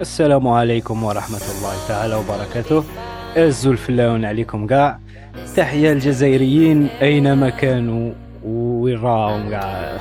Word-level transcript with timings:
السلام 0.00 0.48
عليكم 0.48 1.04
ورحمة 1.04 1.40
الله 1.58 1.74
تعالى 1.88 2.14
وبركاته. 2.14 2.84
أزو 3.36 3.70
الفلاون 3.72 4.24
عليكم 4.24 4.66
قاع. 4.66 4.98
تحية 5.56 5.92
الجزائريين 5.92 6.86
أينما 7.02 7.50
كانوا 7.50 8.12
وين 8.44 8.98
راهم 8.98 9.54
قاع. 9.54 9.98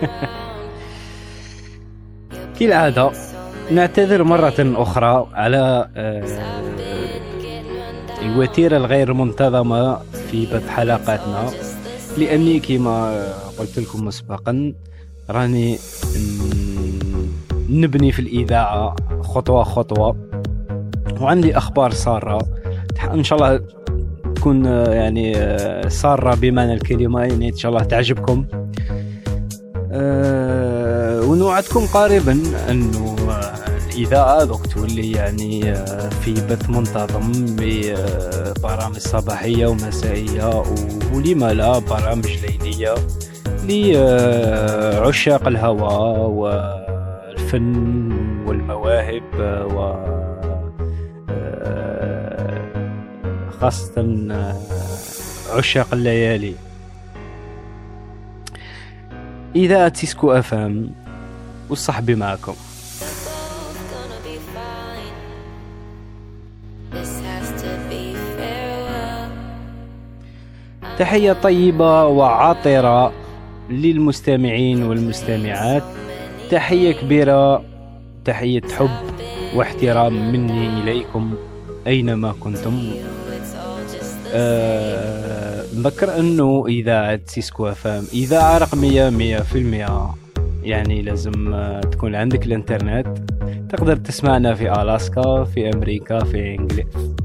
كالعادة 2.60 3.10
نعتذر 3.70 4.22
مرة 4.24 4.54
أخرى 4.58 5.26
على 5.32 5.88
آه، 5.96 6.24
الوتيرة 8.22 8.76
الغير 8.76 9.12
منتظمة 9.12 9.98
في 10.30 10.46
بث 10.46 10.68
حلقاتنا. 10.68 11.50
لأني 12.18 12.60
كما 12.60 13.26
قلت 13.58 13.78
لكم 13.78 14.04
مسبقا 14.04 14.74
راني 15.30 15.78
نبني 17.68 18.12
في 18.12 18.18
الإذاعة 18.18 18.96
خطوة 19.22 19.64
خطوة. 19.64 20.16
وعندي 21.20 21.56
أخبار 21.56 21.90
سارة. 21.90 22.38
إن 23.14 23.24
شاء 23.24 23.38
الله 23.38 23.60
تكون 24.34 24.64
يعني 24.64 25.34
سارة 25.90 26.34
بمعنى 26.34 26.74
الكلمة 26.74 27.20
يعني 27.20 27.48
إن 27.48 27.56
شاء 27.56 27.72
الله 27.72 27.84
تعجبكم. 27.84 28.46
أه 29.92 31.20
ونوعدكم 31.22 31.86
قريبا 31.86 32.40
أنه 32.70 33.16
الإذاعة 33.92 34.44
دوك 34.44 34.66
تولي 34.66 35.12
يعني 35.12 35.74
في 36.10 36.32
بث 36.32 36.70
منتظم 36.70 37.32
ببرامج 37.58 38.98
صباحية 38.98 39.66
ومسائية 39.66 40.62
ولما 41.14 41.52
لا 41.52 41.78
برامج 41.78 42.26
ليلية 42.26 42.94
لعشاق 43.68 45.46
الهواء 45.46 46.97
والفن 47.48 48.12
والمواهب 48.46 49.22
و 49.72 49.78
خاصة 53.60 53.94
عشاق 55.56 55.88
الليالي. 55.92 56.54
إذا 59.56 59.88
تيسكو 59.88 60.32
أفهم 60.32 60.90
وصحبي 61.70 62.14
معكم 62.14 62.54
تحية 70.98 71.32
طيبة 71.32 72.06
وعاطرة 72.06 73.12
للمستمعين 73.70 74.82
والمستمعات. 74.82 76.07
تحية 76.50 76.92
كبيرة 76.92 77.64
تحية 78.24 78.62
حب 78.78 78.90
واحترام 79.54 80.32
مني 80.32 80.80
إليكم 80.82 81.34
أينما 81.86 82.34
كنتم. 82.40 82.92
أه 84.32 85.64
نذكر 85.76 86.18
أنه 86.18 86.64
إذاعة 86.68 87.20
سيسكو 87.26 87.68
أفام 87.68 88.04
إذاعة 88.12 88.58
رقمية 88.58 89.10
مية 89.10 89.38
في 89.38 89.58
المية. 89.58 90.14
يعني 90.62 91.02
لازم 91.02 91.54
آه، 91.54 91.80
تكون 91.80 92.14
عندك 92.14 92.46
الإنترنت. 92.46 93.06
تقدر 93.70 93.96
تسمعنا 93.96 94.54
في 94.54 94.82
ألاسكا 94.82 95.44
في 95.44 95.70
أمريكا 95.74 96.24
في. 96.24 96.58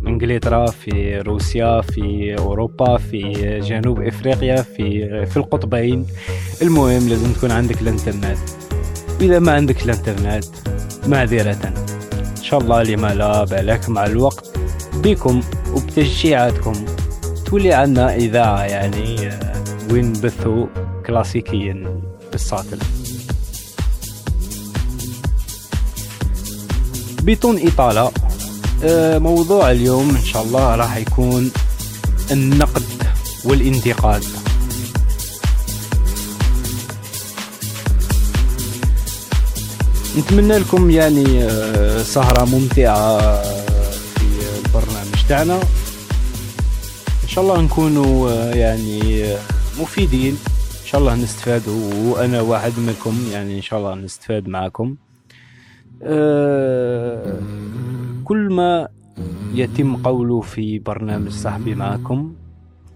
إنجلترا 0.08 0.66
في 0.66 1.18
روسيا 1.18 1.82
في 1.82 2.36
أوروبا 2.40 2.98
في 2.98 3.32
جنوب 3.60 4.02
إفريقيا 4.02 4.56
في 4.56 5.26
في 5.26 5.38
القطبين. 5.38 6.06
المهم 6.62 7.10
لازم 7.10 7.34
تكون 7.34 7.52
عندك 7.52 7.82
الإنترنت. 7.82 8.62
إذا 9.22 9.39
ما 9.39 9.52
عندك 9.52 9.83
الإنترنت 9.83 10.45
معذرة. 11.08 11.73
إن 12.38 12.44
شاء 12.44 12.59
الله 12.59 12.83
لما 12.83 13.14
لا 13.14 13.44
بالك 13.44 13.89
مع 13.89 14.05
الوقت 14.05 14.58
بكم 14.94 15.42
وبتشجيعاتكم. 15.73 16.73
تولي 17.45 17.73
عنا 17.73 18.15
إذاعة 18.15 18.64
يعني 18.64 19.27
آه، 19.27 19.54
وين 19.92 20.14
بثوا 20.14 20.65
كلاسيكيا 21.05 22.02
بالساتل 22.32 22.80
بدون 27.23 27.67
إطالة 27.67 28.11
آه، 28.83 29.17
موضوع 29.17 29.71
اليوم 29.71 30.09
إن 30.09 30.23
شاء 30.23 30.43
الله 30.43 30.76
راح 30.76 30.98
يكون 30.98 31.52
النقد 32.32 32.83
والانتقاد. 33.45 34.23
نتمنى 40.18 40.58
لكم 40.58 40.90
يعني 40.90 41.44
آه، 41.44 41.98
سهرة 41.98 42.46
ممتعة 42.46 43.42
في 43.94 44.26
البرنامج 44.66 45.28
تاعنا. 45.30 45.56
إن 47.24 47.28
شاء 47.28 47.44
الله 47.44 47.62
نكونوا 47.62 48.30
آه، 48.30 48.54
يعني 48.54 49.24
مفيدين. 49.82 50.38
إن 50.82 50.88
شاء 50.88 51.02
الله 51.02 51.16
نستفادوا 51.16 51.94
وأنا 52.06 52.42
واحد 52.42 52.72
منكم 52.80 53.14
يعني 53.32 53.58
إن 53.58 53.62
شاء 53.62 53.80
الله 53.80 53.96
نستفاد 53.96 54.48
معكم. 54.48 54.96
كل 58.24 58.48
ما 58.52 58.88
يتم 59.54 59.95
قوله 59.95 60.42
في 60.42 60.80
برنامج 60.80 61.32
صاحبي 61.32 61.76
معكم 61.76 62.34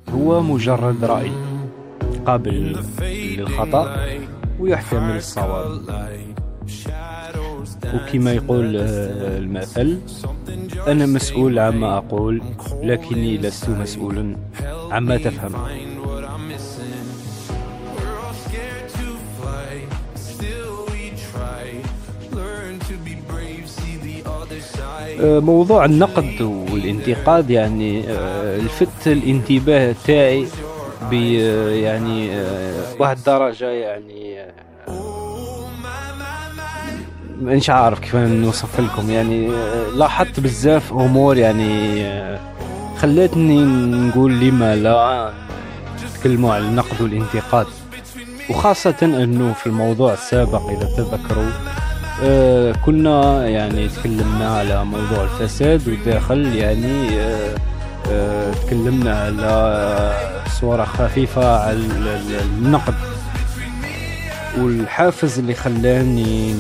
هو 0.10 0.42
مجرد 0.42 1.04
رأي 1.04 1.32
قابل 2.26 2.78
للخطأ 3.02 3.96
ويحتمل 4.60 5.18
الصواب. 5.18 5.82
وكما 7.86 8.34
يقول 8.34 8.78
آه، 8.78 9.38
المثل 9.38 10.00
أنا 10.88 11.06
مسؤول 11.06 11.60
عما 11.60 11.98
أقول 11.98 12.42
لكني 12.84 13.38
لست 13.38 13.70
مسؤولا 13.70 14.36
عما 14.92 15.18
تفهم. 15.18 15.56
آه، 25.22 25.40
موضوع 25.40 25.86
النقد 25.86 26.42
والانتقاد 26.42 27.50
يعني 27.50 28.04
آه، 28.10 28.58
لفت 28.58 29.08
الانتباه 29.08 29.96
تاعي 30.06 30.48
ب 31.12 31.14
يعني 31.14 32.30
واحد 33.00 33.18
الدرجة 33.18 33.70
يعني 33.70 34.38
مش 37.42 37.70
عارف 37.70 38.00
كيف 38.00 38.16
نوصف 38.16 38.80
لكم. 38.80 39.10
يعني 39.10 39.50
لاحظت 39.96 40.40
بزاف 40.40 40.94
أمور 40.94 41.38
يعني 41.38 42.02
خلتني 42.98 43.64
نقول 44.08 44.40
لما 44.40 44.76
لا 44.76 45.32
نتكلموا 46.16 46.54
على 46.54 46.64
النقد 46.66 47.02
والانتقاد 47.02 47.66
وخاصة 48.50 48.96
إنه 49.04 49.54
في 49.54 49.68
الموضوع 49.68 50.14
السابق 50.14 50.70
إذا 50.70 50.86
تذكروا 50.98 51.50
آه 52.24 52.72
كنا 52.86 53.48
يعني 53.48 53.88
تكلمنا 53.88 54.58
على 54.58 54.86
موضوع 54.86 55.24
الفساد 55.24 55.82
وداخل 55.88 56.56
يعني 56.56 57.20
آه 57.20 57.56
آه 58.12 58.52
تكلمنا 58.54 59.20
على 59.22 60.14
صورة 60.62 60.84
خفيفة 60.84 61.60
على 61.60 61.78
النقد. 62.58 62.94
والحافز 64.64 65.40
اللي 65.40 65.54
خلاني 65.54 66.54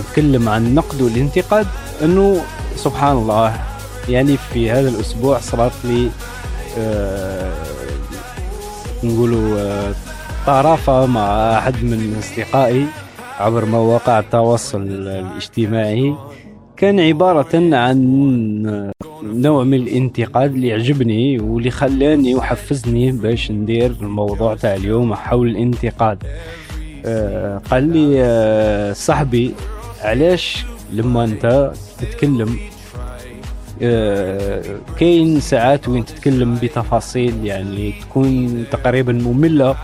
نتكلم 0.00 0.48
عن 0.48 0.66
النقد 0.66 1.02
والانتقاد 1.02 1.66
إنه 2.02 2.40
سبحان 2.76 3.16
الله 3.16 3.60
يعني 4.08 4.36
في 4.36 4.70
هذا 4.70 4.88
الأسبوع 4.88 5.38
صارت 5.38 5.72
لي 5.84 6.10
آه 6.78 7.52
نقولوا 9.04 9.58
آه 9.58 9.94
طرافة 10.46 11.06
مع 11.06 11.58
أحد 11.58 11.74
من 11.84 12.16
أصدقائي 12.18 12.86
عبر 13.40 13.64
مواقع 13.64 14.18
التواصل 14.18 14.82
الاجتماعي. 14.82 16.14
كان 16.76 17.00
عبارة 17.00 17.46
عن 17.54 17.98
نوع 19.22 19.64
من 19.64 19.74
الانتقاد 19.74 20.54
اللي 20.54 20.72
عجبني 20.72 21.38
واللي 21.40 21.70
خلاني 21.70 22.34
وحفزني 22.34 23.12
باش 23.12 23.50
ندير 23.50 23.90
الموضوع 24.00 24.54
تاع 24.54 24.74
اليوم 24.74 25.14
حول 25.14 25.48
الانتقاد. 25.48 26.24
آه 26.24 26.63
قال 27.70 27.92
لي 27.92 28.22
آه 28.24 28.92
صاحبي 28.92 29.54
علاش 30.02 30.64
لما 30.92 31.24
انت 31.24 31.72
تتكلم 32.00 32.56
آه 33.82 34.62
كاين 35.00 35.40
ساعات 35.40 35.88
وين 35.88 36.04
تتكلم 36.04 36.58
بتفاصيل 36.62 37.46
يعني 37.46 37.94
تكون 38.00 38.64
تقريبا 38.70 39.12
مملة 39.12 39.76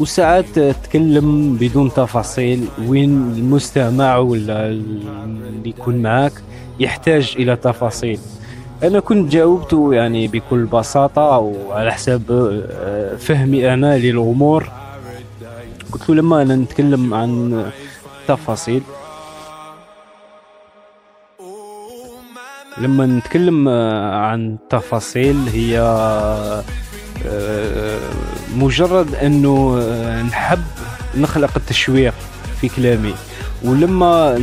وساعات 0.00 0.44
تتكلم 0.58 1.56
بدون 1.56 1.92
تفاصيل 1.92 2.64
وين 2.88 3.10
المستمع 3.36 4.16
ولا 4.16 4.66
اللي 4.68 5.70
يكون 5.70 5.96
معك 6.02 6.32
يحتاج 6.80 7.34
إلى 7.38 7.56
تفاصيل. 7.56 8.18
أنا 8.82 9.00
كنت 9.00 9.32
جاوبته 9.32 9.94
يعني 9.94 10.28
بكل 10.28 10.64
بساطة 10.64 11.38
وعلى 11.38 11.92
حساب 11.92 12.22
آه، 12.72 13.16
فهمي 13.16 13.74
أنا 13.74 13.98
للأمور. 13.98 14.68
قلت 15.92 16.08
له 16.08 16.14
لما 16.14 16.42
أنا 16.42 16.56
نتكلم 16.56 17.14
عن 17.14 17.70
تفاصيل 18.28 18.82
لما 22.78 23.06
نتكلم 23.06 23.68
آه، 23.68 24.14
عن 24.16 24.56
تفاصيل 24.70 25.48
هي 25.52 25.78
آه، 27.26 27.98
مجرد 28.56 29.14
إنه 29.14 29.78
آه، 29.82 30.22
نحب 30.22 30.62
نخلق 31.16 31.50
التشويق 31.56 32.14
في 32.60 32.68
كلامي. 32.68 33.14
ولما 33.64 34.38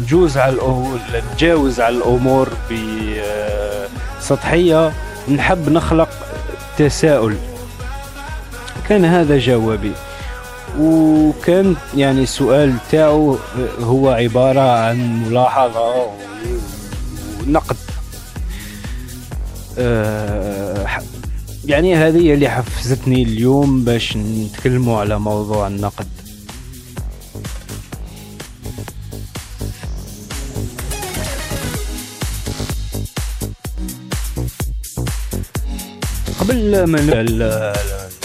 نجوز 0.00 0.38
على 0.38 0.84
نتجاوز 1.14 1.80
على 1.80 1.96
الأمور 1.96 2.48
بسطحيه 4.20 4.92
نحب 5.28 5.68
نخلق 5.68 6.08
تساؤل. 6.78 7.36
كان 8.88 9.04
هذا 9.04 9.38
جوابي. 9.38 9.92
وكان 10.80 11.76
يعني 11.96 12.22
السؤال 12.22 12.74
تاعو 12.90 13.38
هو 13.80 14.08
عبارة 14.08 14.60
عن 14.60 15.24
ملاحظة 15.24 16.06
ونقد. 17.40 17.76
أه 19.78 20.86
يعني 21.64 21.96
هذه 21.96 22.34
اللي 22.34 22.48
حفزتني 22.48 23.22
اليوم 23.22 23.84
باش 23.84 24.16
نتكلموا 24.16 25.00
على 25.00 25.18
موضوع 25.18 25.66
النقد. 25.66 26.06
قبل 36.40 36.84
ما 36.84 37.00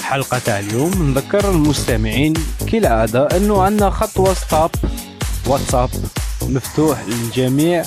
الحلقة 0.10 0.40
تاع 0.40 0.60
اليوم 0.60 0.92
نذكر 1.12 1.50
المستمعين 1.50 2.34
كالعادة 2.72 3.28
إنه 3.38 3.62
عندنا 3.62 3.90
خط 3.90 4.20
واتساب. 4.20 4.72
واتساب 5.48 5.90
مفتوح 6.50 7.04
للجميع 7.08 7.84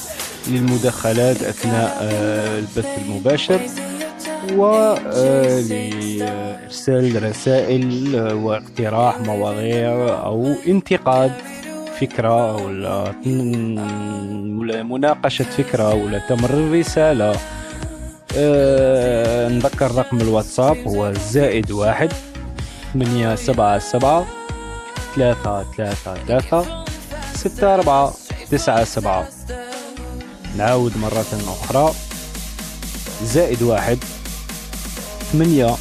للمداخلات 0.49 1.43
أثناء 1.43 1.99
آه، 2.01 2.59
البث 2.59 2.99
المباشر 2.99 3.61
ولإرسال 4.53 6.03
رسائل 7.31 8.17
واقتراح 8.33 9.19
مواضيع 9.19 9.91
أو 10.25 10.55
انتقاد 10.67 11.33
فكرة 12.01 12.57
ولا 12.57 13.15
مناقشة 14.83 15.45
فكرة 15.45 15.95
ولا 15.95 16.19
تمرير 16.29 16.81
رسالة 16.81 17.37
أه 18.37 19.49
نذكر 19.49 19.95
رقم 19.95 20.21
الواتساب 20.21 20.77
هو 20.89 21.13
زائد 21.13 21.71
واحد 21.71 22.13
ثمانية 22.93 23.35
سبعة 23.35 23.79
سبعة 23.79 24.27
ثلاثة 25.15 25.65
ثلاثة 25.77 26.15
ثلاثة 26.15 26.85
ستة 27.35 27.75
أربعة 27.75 28.13
تسعة 28.51 28.85
سبعة. 28.85 29.29
نعاود 30.57 30.97
مرة 30.97 31.27
أخرى. 31.49 31.95
زائد 33.25 33.63
واحد 33.63 33.99
ثمانية 35.33 35.77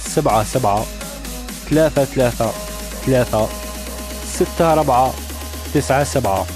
سبعة 0.00 0.44
سبعة 0.44 0.84
ثلاثة 1.70 2.04
ثلاثة 2.04 2.50
ثلاثة 3.06 3.48
ستة 4.32 4.72
أربعة 4.72 5.14
تسعة 5.74 6.04
سبعة. 6.04 6.46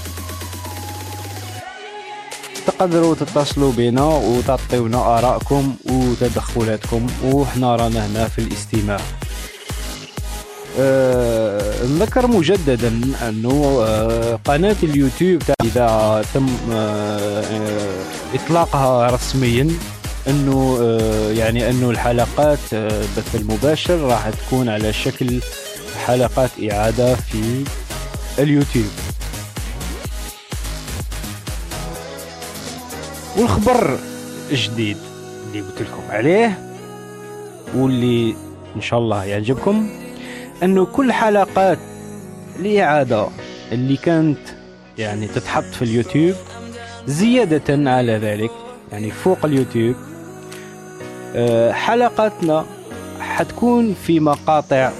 تقدروا 2.67 3.15
تتصلوا 3.15 3.71
بنا 3.77 4.03
وتعطيونا 4.03 5.17
آرائكم 5.17 5.75
وتدخلاتكم 5.85 7.07
وحنا 7.25 7.75
رانا 7.75 8.07
هنا 8.07 8.27
في 8.27 8.39
الاستماع. 8.39 8.99
أه 10.79 11.85
نذكر 11.85 12.27
مجددا 12.27 13.01
أنه 13.29 13.83
أه 13.87 14.39
قناة 14.45 14.75
اليوتيوب 14.83 15.41
إذا 15.63 16.25
تم 16.33 16.47
أه 16.71 17.43
إطلاقها 18.33 19.11
رسميا 19.11 19.67
أنه 20.27 20.77
أه 20.81 21.31
يعني 21.31 21.69
أنه 21.69 21.89
الحلقات 21.89 22.59
البث 22.73 23.35
المباشر 23.35 23.99
راح 23.99 24.29
تكون 24.29 24.69
على 24.69 24.93
شكل 24.93 25.39
حلقات 26.05 26.49
إعادة 26.71 27.15
في 27.15 27.63
اليوتيوب. 28.39 28.91
والخبر 33.37 33.97
الجديد 34.51 34.97
اللي 35.47 35.61
قلت 35.61 35.81
لكم 35.81 36.03
عليه 36.09 36.73
واللي 37.75 38.35
إن 38.75 38.81
شاء 38.81 38.99
الله 38.99 39.23
يعجبكم 39.25 39.89
أنه 40.63 40.85
كل 40.85 41.11
حلقات 41.13 41.77
الإعادة 42.59 43.27
اللي 43.71 43.97
كانت 43.97 44.39
يعني 44.97 45.27
تتحط 45.27 45.63
في 45.63 45.81
اليوتيوب 45.81 46.35
زيادة 47.07 47.91
على 47.91 48.17
ذلك 48.17 48.51
يعني 48.91 49.11
فوق 49.11 49.45
اليوتيوب 49.45 49.95
حلقاتنا 51.73 52.65
حتكون 53.19 53.95
في 54.07 54.19
مقاطع 54.19 54.91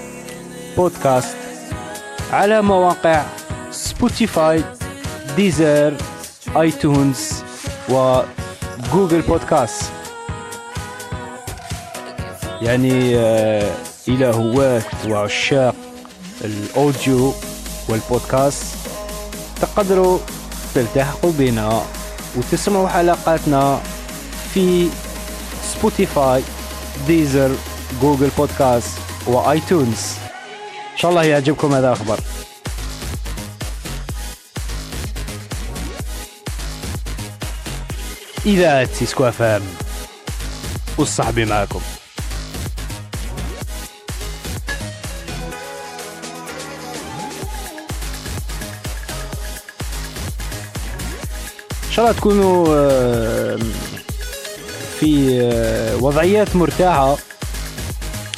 بودكاست 0.78 1.36
على 2.32 2.62
مواقع 2.62 3.26
Spotify 3.72 4.64
Deezer 5.36 5.94
iTunes. 6.58 7.44
و 7.90 8.08
Google 8.08 9.22
Podcast 9.22 9.92
يعني 12.62 13.16
إلى 14.08 14.26
هواة 14.26 14.84
وعشاق 15.08 15.76
ال 16.44 16.59
audio 16.59 17.34
والبودكاست. 17.90 18.66
تقدروا 19.62 20.20
تلتحقوا 20.76 21.32
بنا 21.32 21.82
وتسمعوا 22.36 22.88
حلقاتنا 22.88 23.80
في 24.54 24.90
Spotify 25.74 26.44
Deezer 27.08 27.52
Google 28.02 28.30
Podcast 28.38 28.98
و 29.28 29.40
iTunes 29.40 30.14
إن 30.94 30.98
شاء 30.98 31.12
الله 31.12 31.24
يعجبكم 31.24 31.74
هذا 31.74 31.88
الأخبار. 31.88 32.20
إذاعة 38.45 38.90
سيسكو 38.94 39.28
أفام 39.28 39.62
والصحبي 40.98 41.45
معكم. 41.45 41.81
إن 51.84 51.91
شاء 51.91 52.06
الله 52.06 52.18
تكونوا 52.18 52.65
في 55.00 55.39
وضعيات 56.01 56.56
مرتاحة. 56.56 57.18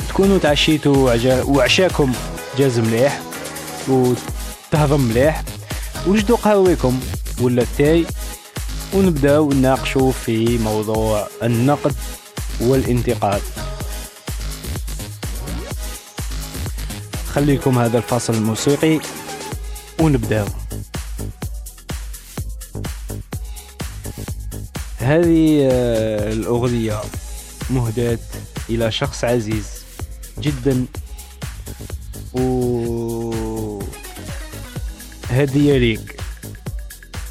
تكونوا 0.09 0.37
تعشيتوا 0.37 1.15
وعشاكم 1.43 2.13
جاز 2.57 2.79
مليح 2.79 3.21
وتهضم 3.87 5.01
مليح. 5.01 5.43
وجدوا 6.07 6.37
قهويكم 6.37 6.99
ولا 7.41 7.61
التاي. 7.61 8.05
ونبداو 8.93 9.53
نناقشوا 9.53 10.11
في 10.11 10.57
موضوع 10.57 11.27
النقد 11.43 11.95
والانتقاد. 12.61 13.41
خليكم 17.33 17.79
هذا 17.79 17.97
الفاصل 17.97 18.33
الموسيقي 18.33 18.99
ونبداو 19.99 20.45
هذه 24.97 25.67
الأغنية 26.33 27.01
مهداة 27.69 28.19
إلى 28.69 28.91
شخص 28.91 29.23
عزيز 29.23 29.65
جدا. 30.39 30.85
و 32.33 33.83
هدية 35.29 35.77
ليك. 35.77 36.21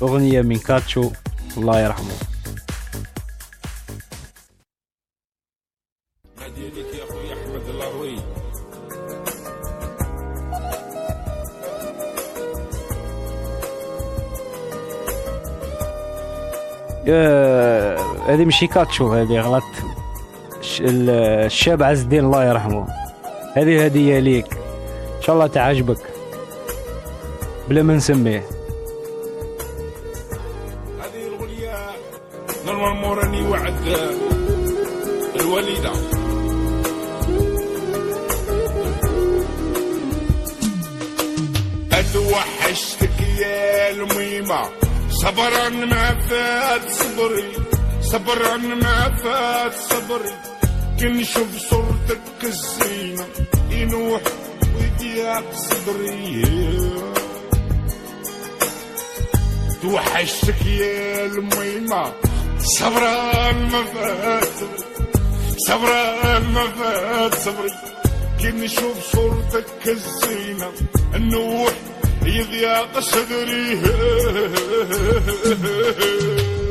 أغنية 0.02 0.42
من 0.42 0.58
كاتشو. 0.58 1.10
الله 1.58 1.80
يرحمه. 1.80 2.14
هذه 18.26 18.44
مش 18.44 18.60
كاتشو 18.60 19.12
هذه 19.12 19.40
غلط. 19.40 19.64
الشاب 20.80 21.82
عز 21.82 22.00
الدين 22.00 22.24
الله 22.24 22.44
يرحمه. 22.44 22.86
هذه 23.56 23.84
هدية 23.84 24.18
ليك. 24.18 24.52
إن 25.16 25.22
شاء 25.22 25.34
الله 25.36 25.46
تعجبك. 25.46 25.98
بلا 27.68 27.82
ما 27.82 27.94
نسميه. 27.94 28.53
صبرا 62.78 63.52
ما 63.52 63.84
فات. 63.84 64.58
صبرا 65.68 66.38
ما 66.38 66.64
فات. 66.68 67.34
صبري. 67.34 67.70
كي 68.40 68.50
نشوف 68.50 69.12
صورتك 69.12 69.88
الزينة. 69.88 70.72
النوح 71.14 71.72
يضيق 72.22 73.00
صدري. 73.00 73.80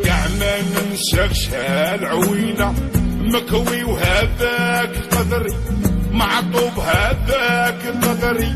يا 0.05 0.27
ما 0.39 0.61
ننساكش 0.61 1.49
هالعوينة 1.49 2.73
مكوي 3.21 3.83
وهذاك 3.83 4.95
قدري. 5.11 5.55
معطوب 6.11 6.79
هذاك 6.79 7.81
قدري. 8.03 8.53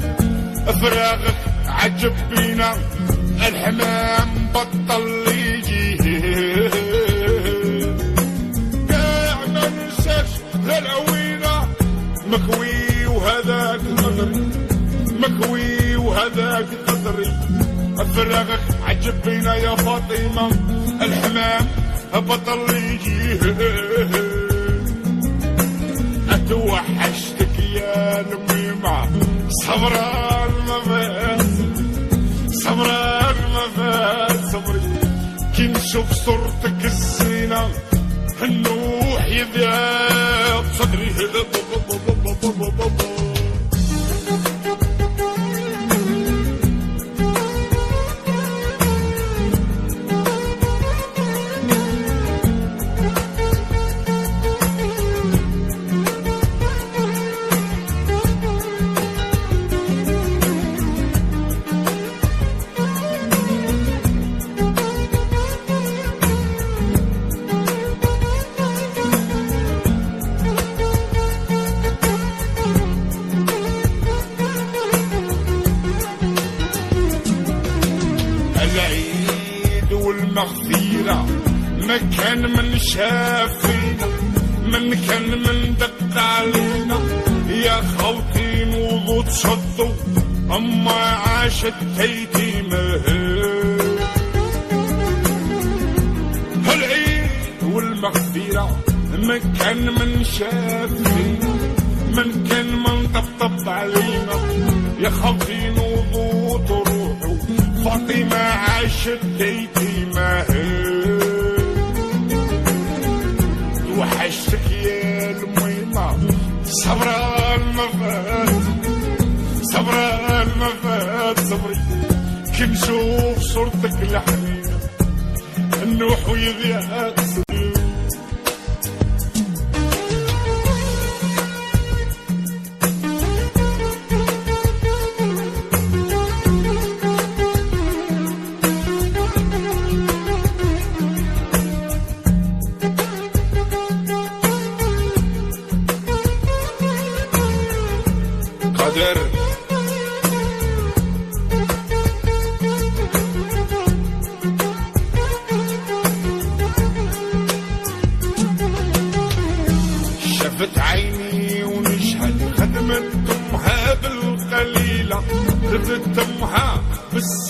فراغك 0.82 1.38
عجب 1.68 2.16
بينا. 2.30 2.78
الحمام 3.48 4.52
بطل 4.54 5.27
ننساكش 10.78 10.88
هالعوينة 10.88 11.68
مكوي 12.28 13.06
وهذاك 13.06 13.80
قدري 13.98 14.50
مكوي 15.20 15.96
وهذاك 15.96 16.68
قدري 16.88 17.32
فراغك 18.16 18.60
عجب 18.84 19.22
بينا 19.26 19.56
يا 19.56 19.76
فاطمة. 19.76 20.52
الحمام 21.02 21.66
بطل 22.14 22.76
يجي 22.76 23.40
أتوحشتك 26.30 27.60
يا 27.76 28.22
الميمة 28.22 29.10
صبران 29.50 30.52
ما 30.68 30.80
فات 30.86 31.42
صبران 32.54 33.36
ما 33.54 34.28
صبري 34.52 34.82
كي 35.56 35.68
نشوف 35.68 36.12
صورتك 36.14 36.86
الزينة. 36.86 37.70
النوح 38.44 39.26
يضيق 41.28 41.66
صدري 41.90 42.14
العيد 42.14 42.27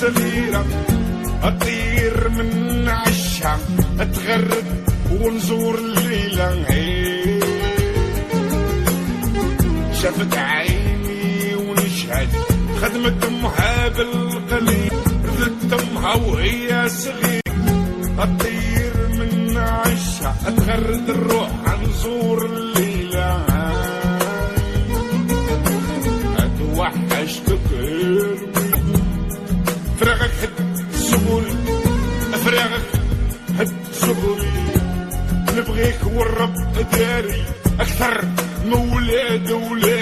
بالسميرة 0.02 0.66
أطير 1.44 2.30
من 2.30 2.90
عشها 2.90 3.60
اتغرد 4.00 4.66
ونزور 5.12 5.76
الليلة. 5.80 6.66
شفت 9.94 10.38
عيني 10.38 11.56
ونشهد 11.56 12.30
خدمت 12.82 13.26
امها 13.26 13.88
بالقليل 13.88 14.92
رفت 15.26 15.74
امها 15.74 16.16
وهي 16.16 16.90
صغير 16.90 17.42
أطير 18.20 18.94
من 19.20 19.58
عشها 19.58 20.36
اتغرد 20.48 21.10
الروح 21.10 21.50
نزور 21.82 22.46
الليلة. 22.46 22.87
نبغيك 35.78 36.06
والرب 36.06 36.56
داري 36.92 37.44
أكثر 37.80 38.26
من 38.66 38.74
ولاد 38.74 39.52
ولادي 39.52 39.97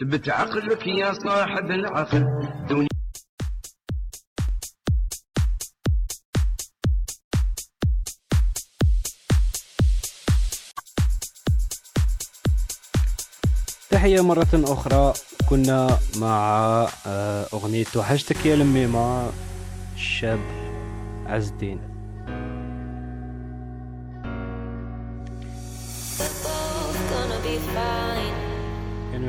ثبت 0.00 0.28
عقلك 0.28 0.86
يا 0.86 1.12
صاحب 1.12 1.70
العقل. 1.70 2.20
دنيا 2.68 2.88
تحية 13.90 14.20
مرة 14.20 14.46
أخرى. 14.54 15.12
كنا 15.48 15.98
مع 16.16 16.38
آه، 17.06 17.46
أغنية 17.52 17.84
توحشتك 17.84 18.46
يا 18.46 18.56
لميمة 18.56 19.30
الشاب 19.94 20.40
عز 21.26 21.48
الدين. 21.48 21.95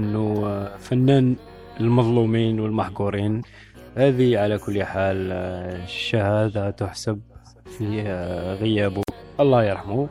آه، 0.47 0.77
فنان 0.77 1.35
المظلومين 1.79 2.59
والمحقورين. 2.59 3.41
هذه 3.95 4.37
على 4.37 4.57
كل 4.57 4.83
حال 4.83 5.31
الشهادة 5.83 6.69
تحسب 6.69 7.19
في 7.77 8.01
غيابه 8.61 9.01
الله 9.39 9.63
يرحمه. 9.63 10.09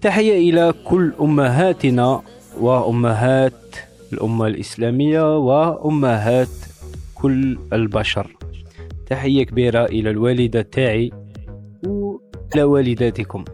تحية 0.00 0.50
إلى 0.50 0.74
كل 0.84 1.12
أمهاتنا 1.20 2.22
وأمهات 2.60 3.76
الأمة 4.12 4.46
الإسلامية 4.46 5.38
وأمهات 5.38 6.48
كل 7.14 7.58
البشر. 7.72 8.36
تحية 9.06 9.44
كبيرة 9.44 9.84
إلى 9.84 10.10
الوالدة 10.10 10.62
تاعي 10.62 11.10
وإلى 11.86 12.62
والداتكم. 12.62 13.44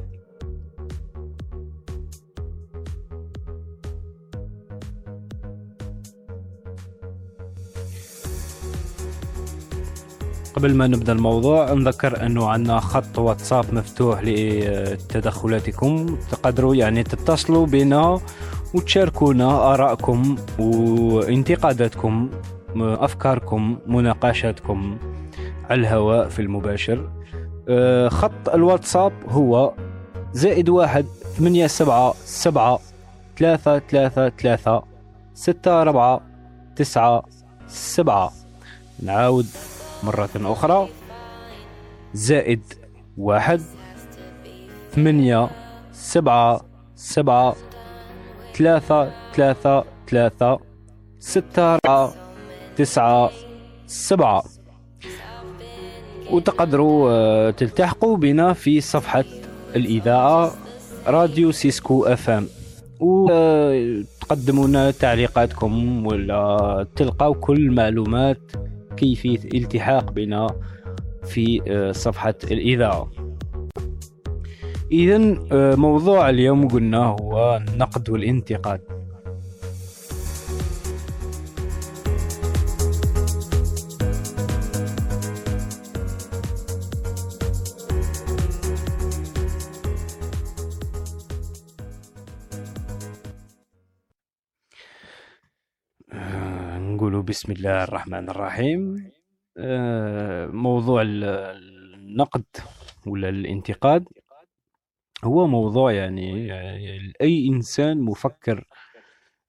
قبل 10.58 10.74
ما 10.74 10.86
نبدأ 10.86 11.12
الموضوع 11.12 11.72
نذكر 11.72 12.26
أنه 12.26 12.48
عندنا 12.48 12.80
خط 12.80 13.18
واتساب 13.18 13.74
مفتوح 13.74 14.20
لتدخلاتكم. 14.24 16.16
تقدروا 16.30 16.74
يعني 16.74 17.02
تتصلوا 17.02 17.66
بنا 17.66 18.20
وتشاركونا 18.74 19.74
آرائكم 19.74 20.36
وانتقاداتكم 20.58 22.30
أفكاركم 22.76 23.78
مناقشاتكم 23.86 24.98
على 25.70 25.80
الهواء 25.80 26.28
في 26.28 26.42
المباشر. 26.42 27.10
آه، 27.68 28.08
خط 28.08 28.48
الواتساب 28.54 29.12
هو 29.28 29.72
زائد 30.32 30.68
واحد 30.68 31.06
ثمانية 31.36 31.66
سبعة 31.66 32.14
سبعة 32.24 32.78
ثلاثة 33.38 33.78
ثلاثة 33.78 34.28
ثلاثة 34.28 34.82
ستة 35.34 35.82
أربعة 35.82 36.20
تسعة 36.76 37.22
سبعة. 37.68 38.32
نعاود. 39.02 39.46
مرة 40.02 40.30
أخرى. 40.36 40.88
زائد 42.14 42.62
واحد 43.18 43.60
ثمانية 44.92 45.50
سبعة 45.92 46.60
سبعة 46.94 47.56
ثلاثة 48.54 49.12
ثلاثة 49.34 49.84
ثلاثة 50.08 50.58
ستة 51.18 51.74
أربعة 51.74 52.14
تسعة 52.76 53.30
سبعة. 53.86 54.44
وتقدروا 56.30 57.10
آه، 57.10 57.50
تلتحقوا 57.50 58.16
بنا 58.16 58.52
في 58.52 58.80
صفحة 58.80 59.24
الإذاعة 59.76 60.52
Radio 61.06 61.52
Sisko 61.52 62.04
FM 62.04 62.48
وتقدموا 63.00 64.66
لنا 64.66 64.90
تعليقاتكم 64.90 66.06
ولا 66.06 66.86
تلقاو 66.96 67.34
كل 67.34 67.56
المعلومات 67.56 68.52
كيفية 68.98 69.38
الالتحاق 69.38 70.12
بنا 70.12 70.46
في 71.24 71.62
آه، 71.68 71.92
صفحة 71.92 72.34
الإذاعة. 72.50 73.10
إذا 74.92 75.18
موضوع 75.76 76.30
اليوم 76.30 76.68
قلنا 76.68 77.04
هو 77.04 77.56
النقد 77.56 78.10
والانتقاد 78.10 78.97
بسم 97.38 97.52
الله 97.52 97.84
الرحمن 97.84 98.28
الرحيم. 98.30 99.10
آه، 99.58 100.46
موضوع 100.46 101.02
ال- 101.02 101.24
النقد 101.94 102.44
ولا 103.06 103.28
الانتقاد 103.28 104.08
هو 105.24 105.46
موضوع 105.46 105.92
يعني, 105.92 106.46
يعني 106.46 107.12
أي 107.20 107.48
إنسان 107.48 108.00
مفكر 108.00 108.64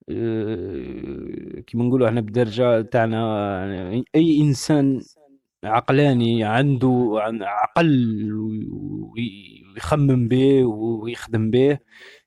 آه، 0.10 1.64
كما 1.68 1.84
نقولوا 1.84 2.08
إحنا 2.08 2.22
بالدرجة 2.22 2.82
تاعنا 2.82 4.04
أي 4.16 4.42
إنسان 4.42 5.02
عقلاني 5.64 6.44
عنده 6.44 7.12
عن 7.14 7.44
عقل 7.44 7.90
وي- 8.34 9.64
ويخمم 9.74 10.28
به 10.28 10.64
ويخدم 10.66 11.50
به 11.52 11.80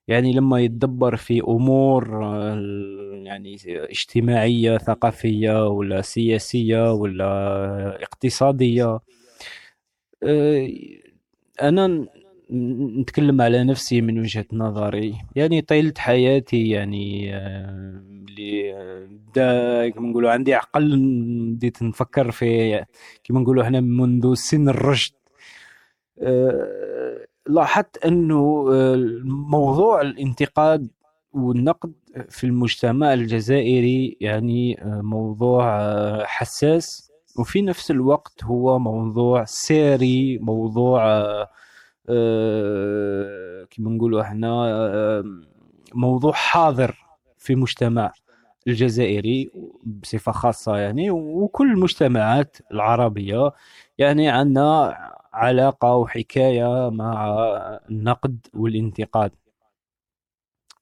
يعني 0.08 0.32
لما 0.32 0.60
يتدبر 0.60 1.16
في 1.16 1.40
أمور 1.40 2.24
آه، 2.24 2.54
يعني 3.24 3.56
اجتماعية 3.66 4.78
ثقافية 4.78 5.68
ولا 5.68 6.00
سياسية 6.02 6.92
ولا 6.92 8.02
اقتصادية 8.02 8.98
آه، 10.22 10.68
أنا 11.62 11.86
ن- 11.86 13.00
نتكلم 13.00 13.40
على 13.40 13.64
نفسي 13.64 14.00
من 14.00 14.18
وجهة 14.20 14.44
نظري. 14.52 15.14
يعني 15.36 15.60
طيلة 15.62 15.92
حياتي 15.98 16.68
يعني 16.70 17.34
آه، 17.36 18.02
اللي 18.28 18.72
بدا 19.30 19.88
كما 19.88 20.08
نقولوا 20.08 20.30
عندي 20.30 20.54
عقل 20.54 20.96
بديت 21.56 21.82
نفكر 21.82 22.30
في 22.30 22.84
كما 23.24 23.40
نقولوا 23.40 23.62
إحنا 23.62 23.80
منذ 23.80 24.34
سن 24.34 24.68
الرشد. 24.68 25.12
لاحظت 27.46 28.04
أنه 28.04 28.66
آه، 28.72 28.96
موضوع 29.24 30.00
الانتقاد 30.00 30.88
والنقد 31.32 31.92
في 32.28 32.44
المجتمع 32.44 33.12
الجزائري 33.14 34.16
يعني 34.20 34.82
آه، 34.82 35.00
موضوع 35.02 35.80
آه، 35.80 36.24
حساس. 36.24 37.12
وفي 37.38 37.62
نفس 37.62 37.90
الوقت 37.90 38.44
هو 38.44 38.78
موضوع 38.78 39.44
ساري 39.44 40.38
موضوع 40.38 41.22
كما 43.70 43.90
نقولوا 43.90 44.22
إحنا 44.22 45.22
موضوع 45.94 46.32
حاضر 46.32 46.96
في 47.38 47.52
المجتمع 47.52 48.12
الجزائري 48.66 49.50
بصفة 49.84 50.32
خاصة 50.32 50.76
يعني 50.76 51.10
وكل 51.10 51.72
المجتمعات 51.72 52.56
العربية. 52.72 53.52
يعني 53.98 54.28
عندنا 54.28 54.96
علاقة 55.34 55.96
وحكاية 55.96 56.90
مع 56.90 57.28
النقد 57.90 58.46
والانتقاد. 58.54 59.30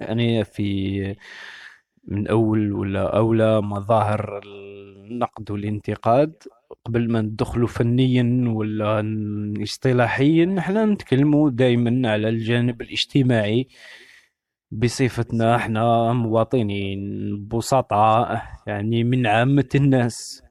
يعني 0.00 0.44
في 0.44 1.16
من 2.04 2.28
أول 2.28 2.72
ولا 2.72 3.16
أولى 3.16 3.60
مظاهر 3.62 4.40
النقد 4.44 5.50
والانتقاد 5.50 6.34
قبل 6.84 7.12
ما 7.12 7.20
ندخلوا 7.20 7.68
فنيا 7.68 8.44
ولا 8.48 9.04
اصطلاحيا 9.62 10.54
إحنا 10.58 10.84
نتكلموا 10.84 11.50
دائما 11.50 12.10
على 12.10 12.28
الجانب 12.28 12.82
الاجتماعي 12.82 13.68
بصفتنا 14.70 15.56
إحنا 15.56 16.12
مواطنين 16.12 17.00
بسطاء 17.48 18.42
يعني 18.66 19.04
من 19.04 19.26
عامة 19.26 19.68
الناس. 19.74 20.42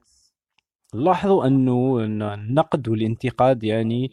لاحظوا 0.94 1.46
أنه 1.46 1.98
النقد 2.34 2.88
والانتقاد 2.88 3.64
يعني 3.64 4.12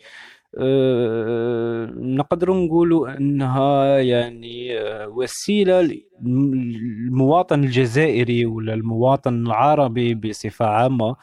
آه، 0.59 1.85
نقدر 1.95 2.53
نقولوا 2.53 3.17
أنها 3.17 3.97
يعني 3.99 4.79
آه، 4.79 5.07
وسيلة 5.07 6.01
المواطن 6.25 7.63
الجزائري 7.63 8.45
ولا 8.45 8.73
المواطن 8.73 9.45
العربي 9.47 10.15
بصفة 10.15 10.65
عامة 10.65 11.15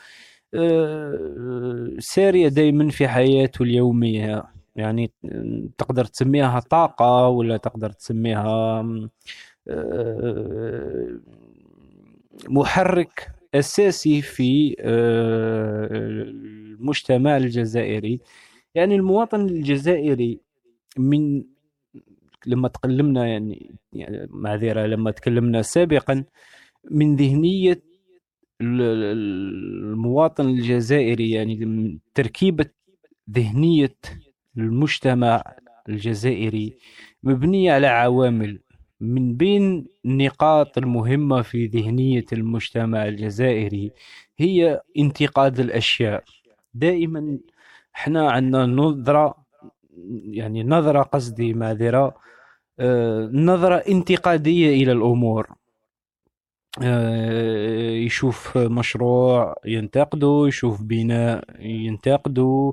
آه، 0.55 1.91
سارية 1.99 2.49
دائما 2.49 2.91
في 2.91 3.09
حياته 3.09 3.63
اليومية. 3.63 4.45
يعني 4.77 5.11
تقدر 5.79 6.05
تسميها 6.05 6.61
طاقة 6.61 7.29
ولا 7.29 7.57
تقدر 7.57 7.91
تسميها 7.91 8.83
محرك. 12.49 13.35
اساسي 13.55 14.23
في 14.23 14.77
المجتمع 15.91 17.37
الجزائري. 17.37 18.21
يعني 18.75 18.95
المواطن 18.97 19.41
الجزائري 19.41 20.41
من 20.99 21.45
لما 22.47 22.69
تكلمنا 22.69 23.27
يعني, 23.29 23.77
يعني 23.93 24.27
معذرة 24.31 24.87
لما 24.87 25.11
تكلمنا 25.11 25.63
سابقا 25.63 26.25
من 26.91 27.17
ذهنية 27.17 27.83
المواطن 28.61 30.49
الجزائري 30.49 31.31
يعني 31.31 31.99
تركيبة 32.15 32.67
ذهنية 33.31 33.97
المجتمع 34.59 35.45
الجزائري 35.89 36.77
مبنية 37.23 37.73
على 37.73 37.87
عوامل. 37.87 38.61
من 39.05 39.37
بين 39.37 39.87
النقاط 40.05 40.79
المهمة 40.79 41.43
في 41.43 41.67
ذهنية 41.67 42.25
المجتمع 42.33 43.05
الجزائري 43.09 43.93
هي 44.39 44.81
انتقاد 44.99 45.61
الأشياء. 45.61 46.25
دائما 46.75 47.39
إحنا 47.95 48.31
عندنا 48.31 48.67
نظرة 48.67 49.35
يعني 50.25 50.63
نظرة 50.63 51.03
قصدي 51.03 51.55
معذرة 51.55 52.15
آه، 52.81 53.31
نظرة 53.33 53.77
انتقادية 53.77 54.83
إلى 54.83 54.93
الأمور. 54.93 55.49
آه، 56.83 57.91
يشوف 57.91 58.59
مشروع 58.59 59.55
ينتقده 59.67 60.45
يشوف 60.49 60.83
بناء 60.83 61.45
ينتقده 61.61 62.73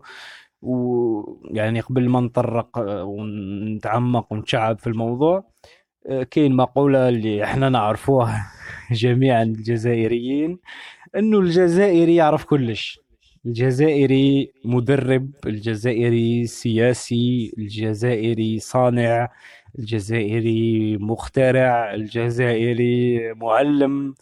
ويعني 0.62 1.80
قبل 1.80 2.10
ما 2.10 2.20
نطرق 2.20 2.70
ونتعمق 2.88 4.34
ونتشعب 4.34 4.80
في 4.80 4.88
الموضوع 4.88 5.44
كاين 6.32 6.56
مقولة 6.56 7.10
اللي 7.10 7.44
إحنا 7.44 7.70
نعرفوها 7.70 8.52
جميعا 8.92 9.44
الجزائريين 9.44 10.60
إنه 11.16 11.40
الجزائري 11.40 12.16
يعرف 12.16 12.46
كلش. 12.46 13.00
الجزائري 13.46 14.52
مدرب 14.66 15.32
الجزائري 15.46 16.48
سياسي 16.48 17.54
الجزائري 17.58 18.60
صانع 18.60 19.30
الجزائري 19.80 20.98
مخترع 20.98 21.94
الجزائري 21.94 23.20
معلم. 23.34 24.16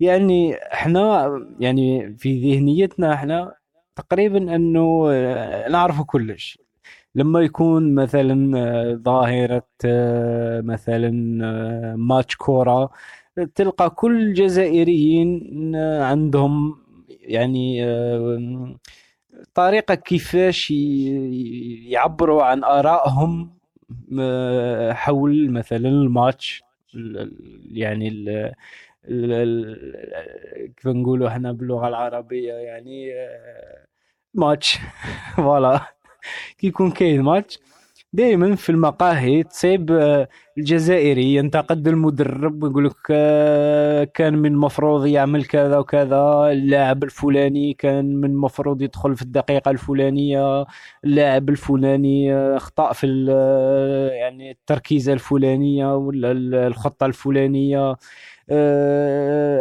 يعني 0.00 0.54
إحنا 0.54 1.30
يعني 1.60 2.16
في 2.18 2.54
ذهنيتنا 2.54 3.14
إحنا 3.14 3.54
تقريبا 3.96 4.54
إنه 4.56 5.08
نعرف 5.68 6.02
كلش. 6.02 6.58
لما 7.16 7.40
يكون 7.40 7.94
مثلا 7.94 8.34
ظاهرة 9.04 9.66
مثلا 10.60 11.10
ماتش 11.96 12.36
كورة 12.36 12.90
تلقى 13.54 13.90
كل 13.90 14.20
الجزائريين 14.22 15.40
عندهم 16.00 16.76
يعني 17.20 17.84
طريقة 19.54 19.94
كيفاش 19.94 20.70
يعبروا 21.90 22.42
عن 22.42 22.64
آرائهم 22.64 23.50
حول 24.92 25.50
مثلا 25.50 25.88
الماتش 25.88 26.62
يعني 27.72 28.10
كيف 30.76 30.86
نقولوا 30.86 31.28
إحنا 31.28 31.52
باللغة 31.52 31.88
العربية 31.88 32.52
يعني 32.54 33.12
ماتش. 34.34 34.78
فوالا. 35.36 35.95
كي 36.58 36.66
يكون 36.66 36.90
كاين 36.90 37.22
ماتش. 37.22 37.58
دائما 38.16 38.54
في 38.56 38.70
المقاهي 38.70 39.42
تصيب 39.42 39.92
آه، 39.92 40.28
الجزائري 40.58 41.34
ينتقد 41.34 41.88
المدرب 41.88 42.62
ويقول 42.62 42.86
لك 42.86 42.96
آه، 43.10 44.04
كان 44.04 44.38
من 44.38 44.52
المفروض 44.52 45.06
يعمل 45.06 45.44
كذا 45.44 45.78
وكذا 45.78 46.48
اللاعب 46.52 47.04
الفلاني 47.04 47.74
كان 47.74 48.16
من 48.16 48.30
المفروض 48.30 48.82
يدخل 48.82 49.16
في 49.16 49.22
الدقيقة 49.22 49.70
الفلانية 49.70 50.66
اللاعب 51.04 51.48
الفلاني 51.48 52.34
آه، 52.34 52.56
أخطأ 52.56 52.92
في 52.92 53.06
يعني 54.20 54.50
التركيزة 54.50 55.12
الفلانية 55.12 55.96
ولا 55.96 56.32
الخطة 56.66 57.06
الفلانية. 57.06 57.96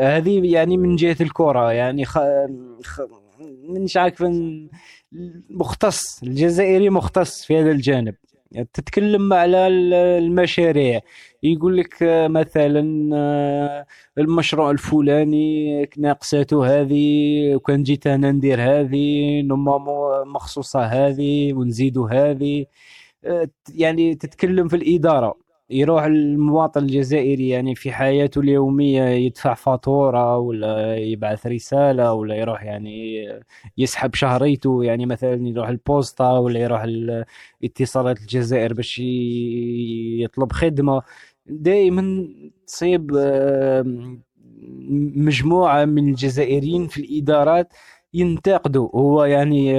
هذه 0.01 0.53
يعني 0.53 0.77
من 0.77 0.95
جهة 0.95 1.17
الكرة 1.21 1.71
يعني 1.71 2.05
خ... 2.05 2.19
خ... 2.83 3.01
مش 3.69 3.97
عارف 3.97 4.23
مختص 5.49 6.23
الجزائري 6.23 6.89
مختص 6.89 7.45
في 7.45 7.59
هذا 7.59 7.71
الجانب. 7.71 8.15
تتكلم 8.73 9.33
على 9.33 9.67
المشاريع. 9.67 11.01
يقول 11.43 11.77
لك 11.77 12.03
آه، 12.03 12.27
مثلا 12.27 13.09
آه، 13.13 13.85
المشروع 14.17 14.71
الفلاني 14.71 15.89
ناقصاته 15.97 16.81
هذه 16.81 17.55
وكان 17.55 17.83
جيت 17.83 18.07
أنا 18.07 18.31
ندير 18.31 18.61
هذه 18.61 19.41
نما 19.41 20.23
مخصوصة 20.25 20.81
هذه 20.85 21.53
ونزيدوا 21.53 22.09
هذه. 22.09 22.65
آه، 23.25 23.49
يعني 23.75 24.15
تتكلم 24.15 24.67
في 24.67 24.75
الإدارة. 24.75 25.44
يروح 25.69 26.03
المواطن 26.03 26.83
الجزائري 26.83 27.49
يعني 27.49 27.75
في 27.75 27.91
حياته 27.91 28.41
اليومية 28.41 29.03
يدفع 29.03 29.53
فاتورة 29.53 30.37
ولا 30.37 30.95
يبعث 30.97 31.47
رسالة 31.47 32.13
ولا 32.13 32.35
يروح 32.35 32.63
يعني 32.63 33.25
يسحب 33.77 34.15
شهريته 34.15 34.83
يعني 34.83 35.05
مثلا 35.05 35.47
يروح 35.47 35.67
البوسطة 35.69 36.33
ولا 36.33 36.59
يروح 36.59 36.85
اتصالات 37.63 38.19
الجزائر 38.21 38.73
باش 38.73 38.99
يطلب 40.19 40.51
خدمة. 40.51 41.01
دائما 41.45 42.27
تصيب 42.67 43.11
مجموعة 45.15 45.85
من 45.85 46.09
الجزائريين 46.09 46.87
في 46.87 47.01
الإدارات 47.01 47.73
ينتقدوا. 48.13 48.89
هو 48.95 49.23
يعني 49.23 49.73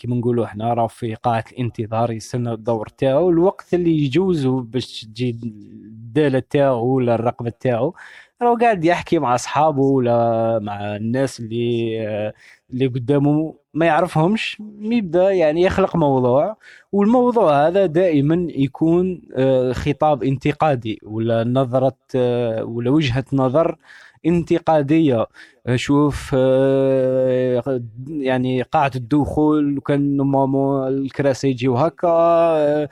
كيما 0.00 0.16
نقولوا 0.16 0.44
إحنا 0.44 0.74
راه 0.74 0.86
في 0.86 1.14
قاعة 1.14 1.44
الانتظار 1.52 2.10
يستنى 2.12 2.52
الدور 2.52 2.86
تاعو 2.88 3.30
الوقت 3.30 3.74
اللي 3.74 4.04
يجوزه 4.04 4.60
باش 4.60 5.04
تجي 5.04 5.30
الدالة 5.30 6.42
تاعو 6.50 6.86
ولا 6.86 7.14
الرقبة 7.14 7.52
تاعو 7.60 7.94
راه 8.42 8.56
قاعد 8.56 8.84
يحكي 8.84 9.18
مع 9.18 9.34
اصحابه 9.34 9.82
ولا 9.82 10.58
مع 10.62 10.96
الناس 10.96 11.40
اللي 11.40 12.32
اللي 12.70 12.86
قدامه 12.86 13.54
ما 13.74 13.86
يعرفهمش 13.86 14.62
يبدأ 14.80 15.30
يعني 15.30 15.62
يخلق 15.62 15.96
موضوع 15.96 16.56
والموضوع 16.92 17.66
هذا 17.66 17.86
دائما 17.86 18.46
يكون 18.50 19.22
آه، 19.36 19.72
خطاب 19.72 20.22
انتقادي 20.24 21.00
ولا 21.02 21.44
نظرة 21.44 21.96
آه، 22.16 22.64
ولا 22.64 22.90
وجهة 22.90 23.24
نظر 23.32 23.76
انتقادية. 24.26 25.26
شوف 25.74 26.30
آه، 26.34 27.82
يعني 28.08 28.62
قاعة 28.62 28.90
الدخول 28.96 29.80
كان 29.86 30.16
نمامو 30.16 30.86
الكراسي 30.88 31.48
يجيو 31.48 31.76
هكا 31.76 32.08
آه، 32.08 32.88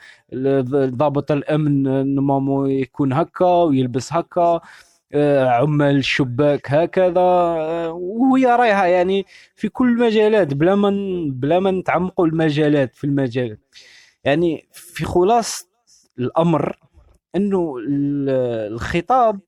ضابط 0.85 1.31
الأمن 1.31 1.83
نمامو 2.15 2.65
يكون 2.65 3.13
هكا 3.13 3.45
ويلبس 3.45 4.13
هكا 4.13 4.59
آه، 5.13 5.47
عمال 5.49 5.95
الشباك 5.97 6.71
هكذا 6.71 7.21
وهي 7.89 8.45
رايحة 8.45 8.85
يعني 8.85 9.25
في 9.55 9.69
كل 9.69 9.89
المجالات 9.89 10.53
بلا 10.53 10.75
ما 10.75 10.89
بلا 11.31 11.59
ما 11.59 11.71
نتعمقوا 11.71 12.27
المجالات 12.27 12.95
في 12.95 13.03
المجال. 13.03 13.57
يعني 14.23 14.67
في 14.73 15.05
خلاصة 15.05 15.67
الأمر 16.19 16.79
إنه 17.35 17.75
الخطاب 18.71 19.39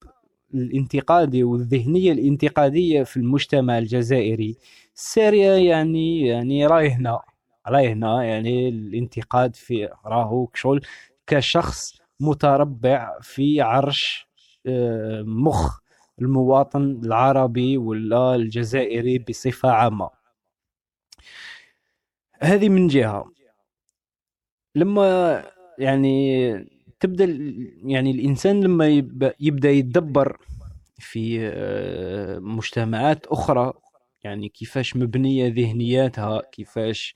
الانتقادي 0.53 1.43
والذهنية 1.43 2.11
الانتقادية 2.11 3.03
في 3.03 3.17
المجتمع 3.17 3.77
الجزائري. 3.77 4.57
سارية 4.93 5.51
يعني 5.69 6.27
يعني 6.27 6.67
راهي 6.67 6.89
هنا 6.89 7.21
راهي 7.67 7.91
هنا 7.91 8.23
يعني 8.23 8.69
الانتقاد 8.69 9.55
في 9.55 9.89
راهو 10.05 10.47
كشغل 10.47 10.81
كشخص 11.27 12.01
متربع 12.19 13.19
في 13.21 13.61
عرش 13.61 14.27
آه، 14.67 15.21
مخ 15.21 15.79
المواطن 16.21 17.01
العربي 17.03 17.77
ولا 17.77 18.35
الجزائري 18.35 19.19
بصفة 19.19 19.71
عامة. 19.71 20.09
هذه 22.41 22.69
من 22.69 22.87
جهة. 22.87 23.31
لما 24.75 25.43
يعني 25.77 26.51
تبدأ 27.01 27.25
يعني 27.85 28.11
الإنسان 28.11 28.63
لما 28.63 28.87
يب- 28.87 29.33
يبدأ 29.39 29.69
يتدبر 29.69 30.37
في 30.99 31.39
آه، 31.53 32.39
مجتمعات 32.39 33.25
أخرى 33.27 33.73
يعني 34.23 34.49
كيفاش 34.49 34.95
مبنية 34.95 35.47
ذهنياتها 35.47 36.41
كيفاش 36.51 37.15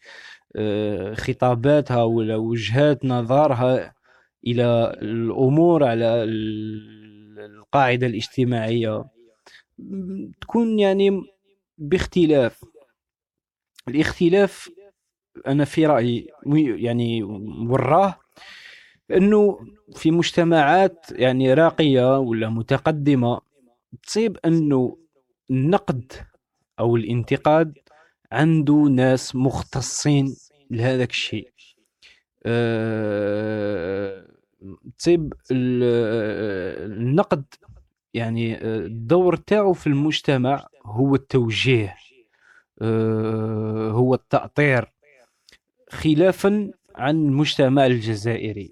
آه، 0.56 1.14
خطاباتها 1.14 2.04
ولا 2.04 2.36
وجهات 2.36 3.06
نظرها 3.06 3.96
إلى 4.48 4.98
الأمور 5.02 5.84
على 5.84 6.24
ال- 6.24 7.40
القاعدة 7.40 8.08
الاجتماعية 8.08 9.06
تكون 10.42 10.80
يعني 10.80 11.22
باختلاف. 11.78 12.64
الاختلاف 13.88 14.70
أنا 15.48 15.66
في 15.66 15.86
رأيي 15.86 16.28
يعني 16.76 17.24
وراه 17.70 18.16
إنه 19.12 19.60
في 19.96 20.12
مجتمعات 20.12 21.06
يعني 21.12 21.54
راقية 21.54 22.20
ولا 22.20 22.50
متقدمة 22.50 23.42
تصيب 24.04 24.38
إنه 24.46 24.98
النقد 25.50 26.12
أو 26.80 26.96
الانتقاد 26.96 27.78
عنده 28.32 28.74
ناس 28.74 29.36
مختصين 29.36 30.36
لهذاك 30.72 31.10
الشيء. 31.10 31.52
أه 32.46 34.26
تصيب 34.98 35.34
ال- 35.52 36.92
النقد 36.92 37.44
يعني 38.14 38.56
آه، 38.56 38.78
الدور 38.78 39.36
تاعو 39.36 39.74
في 39.74 39.88
المجتمع 39.88 40.68
هو 40.86 41.16
التوجيه 41.16 41.96
آه، 42.82 43.90
هو 43.92 44.14
التأطير 44.16 44.92
خلافا 45.90 46.72
عن 46.96 47.16
المجتمع 47.16 47.86
الجزائري. 47.86 48.72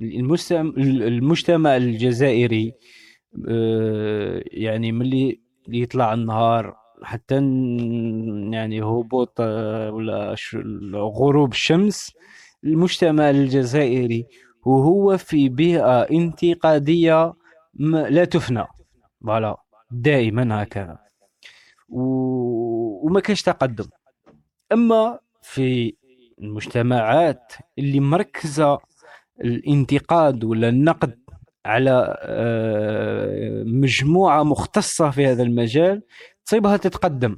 المجتمع, 0.00 1.76
الجزائري 1.76 2.72
آه، 3.48 4.42
يعني 4.46 4.92
ملي 4.92 5.40
يطلع 5.68 6.14
النهار 6.14 6.76
حتى 7.02 7.34
يعني 8.52 8.82
هبوط 8.82 9.40
ولا 9.40 10.34
غروب 10.94 11.52
الشمس 11.52 12.12
المجتمع 12.64 13.30
الجزائري 13.30 14.26
وهو 14.66 15.16
في 15.16 15.48
بيئة 15.48 16.00
انتقادية 16.02 17.32
لا 18.08 18.24
تفنى. 18.24 18.64
فوالا 19.26 19.56
دائما 19.90 20.62
هكذا. 20.62 20.98
و- 21.88 23.06
وما 23.06 23.20
كانش 23.20 23.42
تقدم. 23.42 23.84
أما 24.72 25.18
في 25.42 25.94
المجتمعات 26.40 27.52
اللي 27.78 28.00
مركزة 28.00 28.78
الانتقاد 29.44 30.44
ولا 30.44 30.68
النقد 30.68 31.18
على 31.66 32.16
آه، 32.22 33.62
مجموعة 33.66 34.42
مختصة 34.42 35.10
في 35.10 35.26
هذا 35.26 35.42
المجال 35.42 36.02
تصيبها 36.46 36.76
تتقدم. 36.76 37.36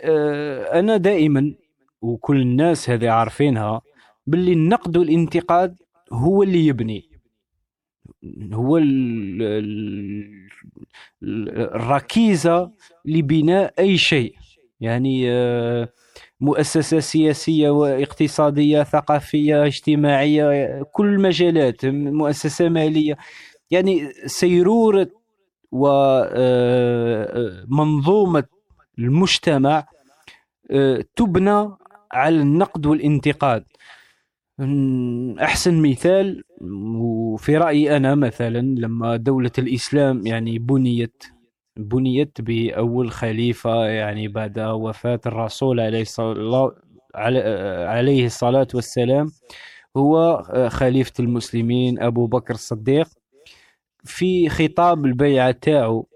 آه، 0.00 0.78
أنا 0.80 0.96
دائما 0.96 1.54
وكل 2.02 2.40
الناس 2.40 2.90
هذه 2.90 3.10
عارفينها 3.10 3.80
باللي 4.26 4.52
النقد 4.52 4.96
والانتقاد 4.96 5.76
هو 6.12 6.42
اللي 6.42 6.66
يبني. 6.66 7.08
هو 8.52 8.76
ال- 8.76 9.42
ال- 9.42 10.48
ال- 11.22 11.48
الركيزة 11.74 12.72
لبناء 13.04 13.74
أي 13.78 13.98
شيء. 13.98 14.34
يعني 14.80 15.30
آه، 15.32 15.88
مؤسسة 16.40 17.00
سياسية 17.00 17.70
واقتصادية 17.70 18.82
ثقافية 18.82 19.66
اجتماعية 19.66 20.82
كل 20.82 21.06
المجالات 21.06 21.86
مؤسسة 21.86 22.68
مالية. 22.68 23.16
يعني 23.70 24.12
سيرورة 24.26 25.08
ومنظومه 27.72 28.44
المجتمع 28.98 29.86
آه، 30.70 31.04
تبنى 31.16 31.68
على 32.12 32.36
النقد 32.36 32.86
والانتقاد. 32.86 33.64
أحسن 35.40 35.82
مثال 35.82 36.42
وفي 36.60 37.56
رأيي 37.56 37.96
أنا 37.96 38.14
مثلا 38.14 38.60
لما 38.60 39.16
دولة 39.16 39.50
الإسلام 39.58 40.26
يعني 40.26 40.58
بنيت 40.58 41.24
بنيت 41.78 42.40
بأول 42.40 43.10
خليفة 43.10 43.84
يعني 43.86 44.28
بعد 44.28 44.58
وفاة 44.58 45.20
الرسول 45.26 45.80
عليه 45.80 46.02
الصلاه 46.02 46.74
على- 47.16 47.46
عليه 47.88 48.26
الصلاة 48.26 48.66
والسلام 48.74 49.26
هو 49.96 50.42
خليفة 50.68 51.12
المسلمين 51.20 52.02
أبو 52.02 52.26
بكر 52.26 52.54
الصديق. 52.54 53.08
في 54.04 54.48
خطاب 54.48 55.06
البيعة 55.06 55.50
تاعو 55.50 56.08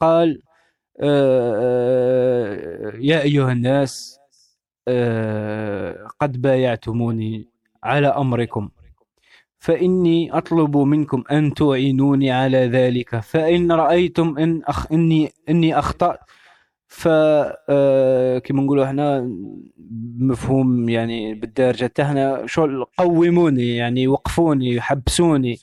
قال 0.00 0.42
آه، 1.00 1.54
آه، 1.62 2.92
يا 2.98 3.22
أيها 3.22 3.52
الناس 3.52 4.18
آه، 4.88 6.08
قد 6.20 6.40
بايعتموني 6.42 7.48
على 7.84 8.06
أمركم. 8.08 8.68
فإني 9.66 10.32
أطلب 10.32 10.76
منكم 10.76 11.24
أن 11.30 11.54
تعينوني 11.54 12.30
على 12.30 12.58
ذلك. 12.66 13.20
فإن 13.20 13.72
رأيتم 13.72 14.38
إن 14.38 14.62
أخ 14.64 14.92
إني 14.92 15.32
إني 15.48 15.78
اخطات 15.78 16.18
ف 16.88 17.08
آه، 17.68 18.38
كيما 18.38 18.62
نقولوا 18.62 18.84
إحنا 18.84 19.30
مفهوم 20.18 20.88
يعني 20.88 21.34
بالدارجة 21.34 21.86
تاعنا 21.86 22.46
شو 22.46 22.84
قوموني 22.98 23.76
يعني 23.76 24.08
وقفوني 24.08 24.80
حبسوني. 24.80 25.58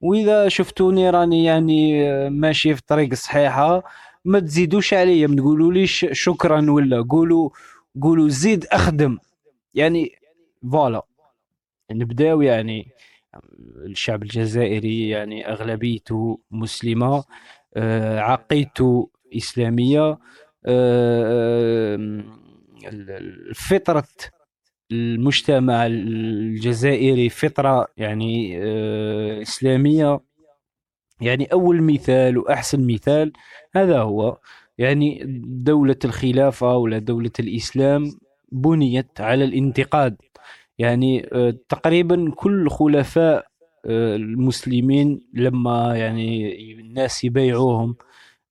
وإذا 0.00 0.48
شفتوني 0.48 1.10
راني 1.10 1.44
يعني 1.44 2.10
آه، 2.10 2.28
ماشي 2.28 2.74
في 2.74 2.80
الطريق 2.80 3.14
صحيحة 3.14 3.82
ما 4.24 4.40
تزيدوش 4.40 4.94
عليا. 4.94 5.26
ما 5.26 5.36
تقولوليش 5.36 6.06
شكرا 6.12 6.70
ولا؟ 6.70 7.02
قولوا 7.10 7.50
قولوا 8.02 8.28
زيد 8.28 8.66
أخدم. 8.72 9.18
يعني 9.74 10.12
فوالا. 10.72 11.02
نبداو 11.92 12.42
يعني. 12.42 12.93
الشعب 13.86 14.22
الجزائري 14.22 15.08
يعني 15.08 15.48
أغلبيته 15.48 16.40
مسلمة 16.50 17.24
آه، 17.76 18.20
عقيدته 18.20 19.10
إسلامية 19.36 20.18
آه، 20.66 21.98
فطره 23.54 24.08
المجتمع 24.92 25.86
الجزائري 25.86 27.28
فطرة 27.28 27.86
يعني 27.96 28.58
آه، 28.62 29.42
إسلامية. 29.42 30.20
يعني 31.20 31.44
أول 31.52 31.82
مثال 31.82 32.38
وأحسن 32.38 32.86
مثال 32.86 33.32
هذا 33.74 33.98
هو 33.98 34.38
يعني 34.78 35.22
دولة 35.46 35.96
الخلافة 36.04 36.76
ولا 36.76 36.98
دولة 36.98 37.30
الإسلام 37.40 38.04
بنيت 38.52 39.20
على 39.20 39.44
الانتقاد. 39.44 40.16
يعني 40.78 41.28
آه، 41.32 41.54
تقريبا 41.68 42.30
كل 42.36 42.70
خلفاء 42.70 43.46
آه، 43.86 44.16
المسلمين 44.16 45.20
لما 45.34 45.96
يعني 45.96 46.52
الناس 46.80 47.24
يبايعوهم 47.24 47.96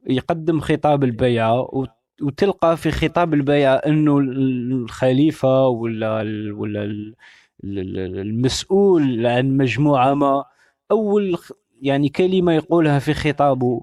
يقدم 0.09 0.59
خطاب 0.59 1.03
البيعة 1.03 1.62
وت- 1.75 1.89
وتلقى 2.21 2.77
في 2.77 2.91
خطاب 2.91 3.33
البيعة 3.33 3.75
إنه 3.75 4.17
الخليفة 4.19 5.67
ولا 5.67 6.15
ولا 6.53 6.83
ال- 6.83 7.15
ال- 7.63 7.79
ال- 7.99 8.19
المسؤول 8.19 9.25
عن 9.27 9.57
مجموعة 9.57 10.13
ما 10.13 10.43
أول 10.91 11.38
يعني 11.81 12.09
كلمة 12.09 12.53
يقولها 12.53 12.99
في 12.99 13.13
خطابه 13.13 13.81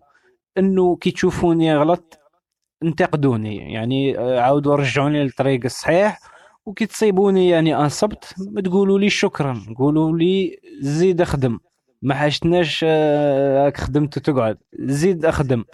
إنه 0.58 0.96
كي 0.96 1.10
تشوفوني 1.10 1.76
غلط 1.76 2.18
انتقدوني 2.82 3.72
يعني 3.72 4.18
آه، 4.18 4.40
عاودوا 4.40 4.76
رجعوني 4.76 5.22
للطريق 5.24 5.60
الصحيح 5.64 6.18
وكي 6.70 6.86
تصيبوني 6.86 7.48
يعني 7.48 7.74
أصبت 7.74 8.34
ما 8.38 8.60
تقولوا 8.60 8.98
لي 8.98 9.10
شكرا 9.10 9.60
قولوا 9.78 10.18
لي 10.18 10.58
زيد 10.80 11.20
أخدم. 11.20 11.58
ما 12.02 12.14
حاجتناش 12.14 12.84
آه، 12.88 13.64
راك 13.64 13.76
خدمت 13.76 14.16
وتقعد. 14.16 14.58
زيد 14.78 15.24
أخدم. 15.24 15.64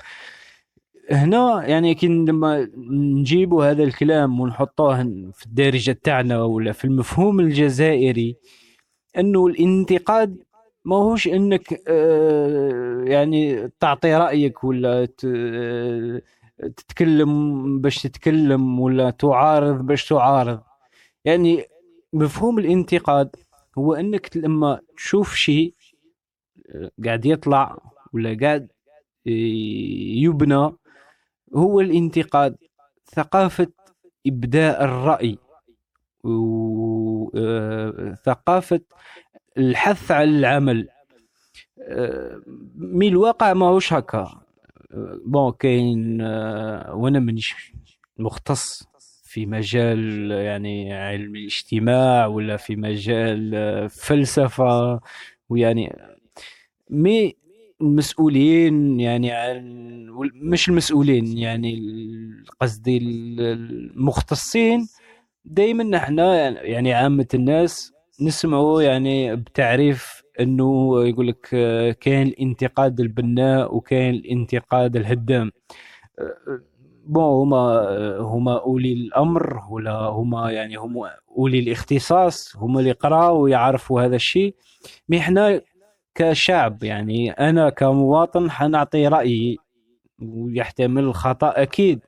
هنا 1.10 1.66
يعني 1.66 1.94
كي 1.94 2.06
لما 2.08 2.68
نجيبوا 2.90 3.70
هذا 3.70 3.82
الكلام 3.82 4.40
ونحطوه 4.40 5.02
في 5.34 5.46
الدارجة 5.46 5.98
تاعنا 6.02 6.42
ولا 6.42 6.72
في 6.72 6.84
المفهوم 6.84 7.40
الجزائري 7.40 8.36
أنه 9.18 9.46
الانتقاد 9.46 10.42
ما 10.84 10.96
هوش 10.96 11.28
إنك 11.28 11.82
آه، 11.88 13.02
يعني 13.06 13.70
تعطي 13.80 14.14
رأيك 14.16 14.64
ولا 14.64 15.08
آه، 15.24 16.22
تتكلم 16.76 17.80
باش 17.80 18.02
تتكلم 18.02 18.80
ولا 18.80 19.10
تعارض 19.10 19.86
باش 19.86 20.08
تعارض. 20.08 20.60
يعني 21.26 21.64
مفهوم 22.12 22.58
الانتقاد 22.58 23.36
هو 23.78 23.94
انك 23.94 24.36
لما 24.36 24.80
تشوف 24.96 25.34
شيء 25.34 25.74
آه، 26.70 26.90
قاعد 27.04 27.26
يطلع 27.26 27.78
ولا 28.12 28.36
قاعد 28.40 28.72
آه، 29.26 29.30
يبنى 30.24 30.72
هو 31.56 31.80
الانتقاد 31.80 32.56
ثقافة 33.14 33.68
إبداء 34.26 34.84
الرأي 34.84 35.38
وثقافة 37.34 38.80
الحث 39.58 40.10
على 40.10 40.30
العمل. 40.30 40.88
آه، 41.82 42.42
mais 42.74 43.08
الواقع 43.08 43.52
ماهوش 43.52 43.92
هكا؟ 43.92 44.18
آه، 44.92 45.20
bon 45.26 45.52
كاين 45.52 46.20
آه، 46.20 46.94
وأنا 46.94 47.18
مانيش 47.18 47.72
مختص. 48.18 48.95
في 49.36 49.46
مجال 49.46 50.30
يعني 50.30 50.92
علم 50.94 51.36
الاجتماع 51.36 52.26
ولا 52.26 52.56
في 52.56 52.76
مجال 52.76 53.52
آه، 53.54 53.86
فلسفة. 53.86 55.00
ويعني 55.48 55.96
mais 56.90 57.36
المسؤولين 57.80 59.00
يعني 59.00 59.30
عن 59.30 59.60
مش 60.34 60.68
المسؤولين 60.68 61.38
يعني 61.38 61.82
قصدي 62.60 62.96
ال- 62.98 63.40
المختصين. 63.40 64.88
دائما 65.44 65.84
نحن 65.84 66.18
يعني 66.18 66.92
عامة 66.94 67.26
الناس 67.34 67.92
نسمعوا 68.20 68.82
يعني 68.82 69.36
بتعريف 69.36 70.22
إنه 70.40 70.96
يقول 71.08 71.28
لك 71.28 71.48
آه، 71.54 71.90
كاين 71.92 72.26
الانتقاد 72.26 73.00
البناء 73.00 73.76
وكاين 73.76 74.14
الانتقاد 74.14 74.96
الهدام. 74.96 75.52
آه، 76.18 76.60
بون 77.06 77.52
هما 77.52 77.88
هما 78.18 78.60
أولي 78.60 78.92
الأمر 78.92 79.62
ولا 79.70 79.92
هما 79.92 80.50
يعني 80.50 80.76
هم 80.76 81.08
أولي 81.38 81.58
الاختصاص 81.58 82.56
هما 82.56 82.80
اللي 82.80 82.92
قراوا 82.92 83.42
ويعرفوا 83.42 84.02
هذا 84.02 84.16
الشيء. 84.16 84.54
مي 85.08 85.18
إحنا 85.18 85.62
كشعب 86.14 86.84
يعني 86.84 87.30
أنا 87.30 87.70
كمواطن 87.70 88.50
حنعطي 88.50 89.08
رأيي 89.08 89.56
ويحتمل 90.22 91.02
الخطأ 91.04 91.62
أكيد. 91.62 92.00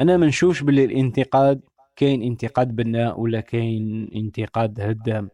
أنا 0.00 0.16
ما 0.16 0.26
نشوفش 0.26 0.62
باللي 0.62 0.84
الانتقاد 0.84 1.60
كاين 1.96 2.22
انتقاد 2.22 2.76
بناء 2.76 3.20
ولا 3.20 3.40
كاين 3.40 4.10
انتقاد 4.14 4.80
هدام. 4.80 5.30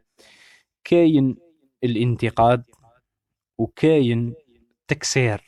كاين 0.85 1.37
الانتقاد 1.85 2.63
وكاين 3.59 4.35
تكسير. 4.89 5.45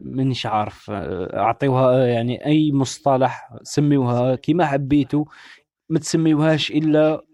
مانيش 0.00 0.46
عارف 0.46 0.90
أعطيوها 0.90 2.06
يعني 2.06 2.46
أي 2.46 2.72
مصطلح 2.72 3.50
سميوها 3.62 4.34
كما 4.34 4.66
حبيتوا 4.66 5.24
ما 5.88 5.98
تسميوهاش 5.98 6.70
إلا 6.70 7.24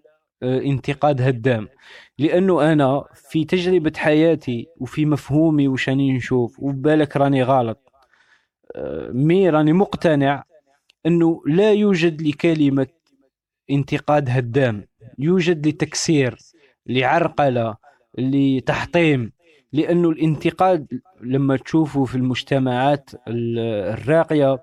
آه، 0.43 0.61
انتقاد 0.61 1.23
هدام. 1.23 1.69
لأنه 2.19 2.73
أنا 2.73 3.05
في 3.15 3.45
تجربة 3.45 3.93
حياتي 3.97 4.67
وفي 4.81 5.07
مفهومي 5.07 5.69
وش 5.69 5.89
راني 5.89 6.13
نشوف 6.13 6.61
وبالك 6.61 7.17
راني 7.17 7.43
غلط 7.43 7.93
آه، 8.77 9.11
مي 9.13 9.51
راني 9.51 9.73
مقتنع 9.73 10.45
أنه 11.07 11.43
لا 11.47 11.73
يوجد 11.73 12.23
لكلمة 12.23 12.87
انتقاد 13.71 14.31
هدام. 14.31 14.87
يوجد 15.19 15.67
لتكسير 15.69 16.37
لعرقلة 16.87 17.77
لتحطيم. 18.19 19.33
لأنه 19.77 20.11
الانتقاد 20.11 21.01
لما 21.21 21.57
تشوفه 21.57 22.05
في 22.05 22.15
المجتمعات 22.15 23.11
ال- 23.29 23.59
الراقية 23.99 24.63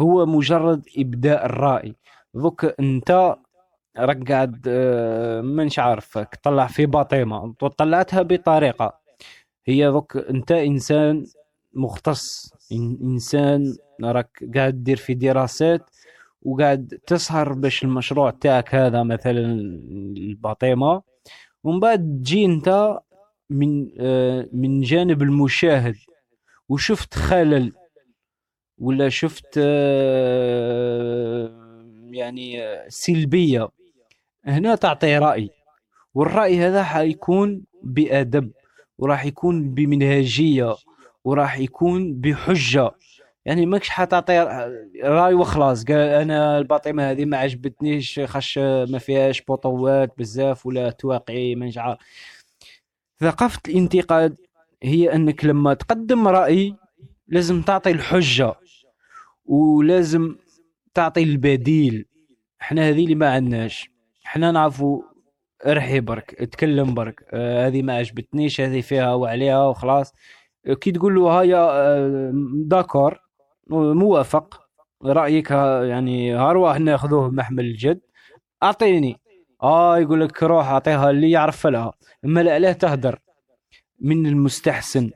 هو 0.00 0.26
مجرد 0.26 0.82
إبداء 0.98 1.46
الرأي. 1.46 1.94
ذوك 2.36 2.64
أنت 2.80 3.34
راك 3.98 4.32
قاعد 4.32 4.64
آه، 4.68 5.40
مانيش 5.40 5.78
عارف 5.78 6.18
تطلع 6.18 6.66
في 6.66 6.86
باطيمة 6.86 7.52
طلعتها 7.78 8.22
بطريقة. 8.22 8.98
هي 9.66 9.86
ذوك 9.86 10.16
أنت 10.16 10.52
إنسان 10.52 11.24
مختص 11.74 12.50
إن- 12.72 13.02
إنسان 13.02 13.76
راك 14.04 14.44
قاعد 14.54 14.84
دير 14.84 14.96
في 14.96 15.14
دراسات 15.14 15.90
وقاعد 16.42 16.98
تسهر 17.06 17.52
باش 17.52 17.84
المشروع 17.84 18.30
تاعك 18.30 18.74
هذا 18.74 19.02
مثلا 19.02 19.40
الباطيمة. 20.16 21.02
ومن 21.64 21.80
بعد 21.80 21.98
تجي 22.22 22.44
أنت 22.44 22.98
من 23.50 23.88
آه، 24.00 24.48
من 24.52 24.80
جانب 24.80 25.22
المشاهد. 25.22 25.96
وشفت 26.68 27.14
خلل 27.14 27.72
ولا 28.78 29.08
شفت 29.08 29.54
آه، 29.58 31.04
يعني 32.10 32.62
آه، 32.62 32.88
سلبية. 32.88 33.68
هنا 34.44 34.74
تعطي 34.74 35.18
رأي. 35.18 35.50
والرأي 36.14 36.58
هذا 36.58 36.82
حيكون 36.82 37.64
بأدب 37.82 38.52
وراح 38.98 39.24
يكون 39.24 39.74
بمنهجية 39.74 40.74
وراح 41.24 41.58
يكون 41.58 42.14
بحجة. 42.14 42.90
يعني 43.44 43.66
ماكش 43.66 43.88
حتعطي 43.88 44.38
رأي 45.04 45.34
وخلاص. 45.34 45.84
قال 45.84 45.96
أنا 45.96 46.58
الباطمه 46.58 47.10
هذه 47.10 47.24
ما 47.24 47.36
عجبتنيش 47.36 48.20
خش 48.20 48.58
ما 48.58 48.98
فيهاش 48.98 49.42
بطوات 49.48 50.18
بزاف 50.18 50.66
ولا 50.66 50.90
تواقعي 50.90 51.54
ما 51.54 51.66
ثقافة 53.20 53.60
الانتقاد 53.68 54.36
هي 54.82 55.14
أنك 55.14 55.44
لما 55.44 55.74
تقدم 55.74 56.28
رأي 56.28 56.74
لازم 57.28 57.62
تعطي 57.62 57.90
الحجة 57.90 58.54
ولازم 59.44 60.36
تعطي 60.94 61.22
البديل. 61.22 62.06
إحنا 62.62 62.88
هذه 62.88 63.04
اللي 63.04 63.14
ما 63.14 63.30
عندناش. 63.32 63.90
إحنا 64.26 64.50
نعرفوا 64.50 65.02
ارحي 65.66 66.00
برك 66.00 66.42
اتكلم 66.42 66.94
برك. 66.94 67.24
آه 67.32 67.66
هذه 67.66 67.82
ما 67.82 67.96
عجبتنيش 67.96 68.60
هذه 68.60 68.80
فيها 68.80 69.14
وعليها 69.14 69.66
وخلاص. 69.66 70.12
كي 70.80 70.92
تقول 70.92 71.14
له 71.14 71.40
هيا 71.40 71.70
آه 71.70 72.32
داكور 72.54 73.18
موافق. 73.70 74.60
رأيك 75.04 75.50
يعني 75.50 76.36
هروح 76.36 76.78
ناخذوه 76.78 77.30
محمل 77.30 77.64
الجد. 77.64 78.00
أعطيني. 78.62 79.20
آه 79.62 79.98
يقول 79.98 80.20
لك 80.20 80.42
روح 80.42 80.66
أعطيها 80.66 81.10
اللي 81.10 81.30
يعرف 81.30 81.66
لها. 81.66 81.92
أما 82.24 82.42
لا 82.42 82.58
لا 82.58 82.72
تهدر. 82.72 83.18
من 84.00 84.26
المستحسن 84.26 85.10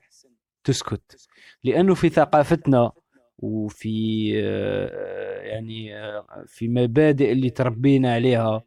تسكت. 0.65 1.29
لأنه 1.65 1.95
في 1.95 2.09
ثقافتنا 2.09 2.93
وفي 3.39 4.33
آه، 4.45 5.41
يعني 5.43 5.97
آه، 5.97 6.45
في 6.47 6.69
مبادئ 6.69 7.33
اللي 7.33 7.51
تربينا 7.51 8.15
عليها 8.15 8.63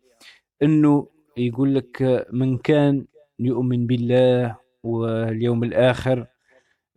إنه 0.64 1.08
يقول 1.38 1.76
لك 1.76 2.26
من 2.34 2.58
كان 2.58 3.06
يؤمن 3.40 3.88
بالله 3.88 4.58
واليوم 4.84 5.64
الآخر 5.64 6.28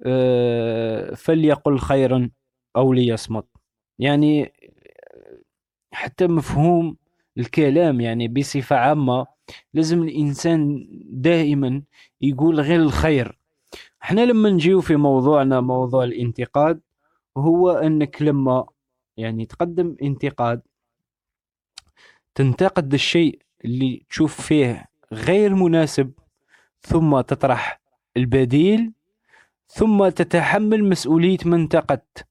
آه، 0.06 1.14
فليقل 1.14 1.78
خيرا 1.78 2.30
أو 2.76 2.92
ليصمت. 2.92 3.46
يعني 3.98 4.52
حتى 5.92 6.26
مفهوم 6.26 6.96
الكلام 7.38 8.00
يعني 8.00 8.28
بصفة 8.28 8.76
عامة 8.76 9.26
لازم 9.74 10.02
الإنسان 10.02 10.88
دائما 11.10 11.82
يقول 12.20 12.60
غير 12.60 12.80
الخير. 12.80 13.38
إحنا 14.02 14.20
لما 14.20 14.50
نجيو 14.50 14.80
في 14.80 14.96
موضوعنا 14.96 15.60
موضوع 15.60 16.04
الانتقاد 16.04 16.80
هو 17.36 17.70
أنك 17.70 18.22
لما 18.22 18.66
يعني 19.16 19.46
تقدم 19.46 19.96
انتقاد 20.02 20.62
تنتقد 22.34 22.94
الشيء 22.94 23.42
اللي 23.64 24.06
تشوف 24.10 24.40
فيه 24.40 24.86
غير 25.12 25.54
مناسب 25.54 26.12
ثم 26.80 27.20
تطرح 27.20 27.80
البديل 28.16 28.92
ثم 29.66 30.08
تتحمل 30.08 30.84
مسؤولية 30.84 31.38
من 31.44 31.54
انتقدت. 31.60 32.26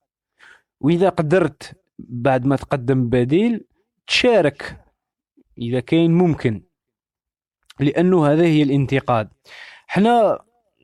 وإذا 0.82 1.10
قدرت 1.10 1.82
بعد 2.00 2.46
ما 2.46 2.56
تقدم 2.56 3.10
بديل 3.10 3.66
تشارك 4.08 4.83
إذا 5.58 5.80
كان 5.80 6.12
ممكن. 6.12 6.64
لأنه 7.80 8.28
هذا 8.28 8.44
هي 8.44 8.64
الانتقاد. 8.64 9.30
إحنا 9.90 10.40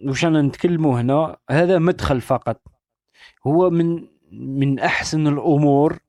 وش 0.07 0.25
أنا 0.25 0.41
نتكلموا 0.41 1.01
هنا 1.01 1.37
هذا 1.49 1.79
مدخل 1.79 2.21
فقط. 2.21 2.61
هو 3.47 3.69
من 3.69 4.07
من 4.31 4.79
أحسن 4.79 5.27
الأمور 5.27 5.99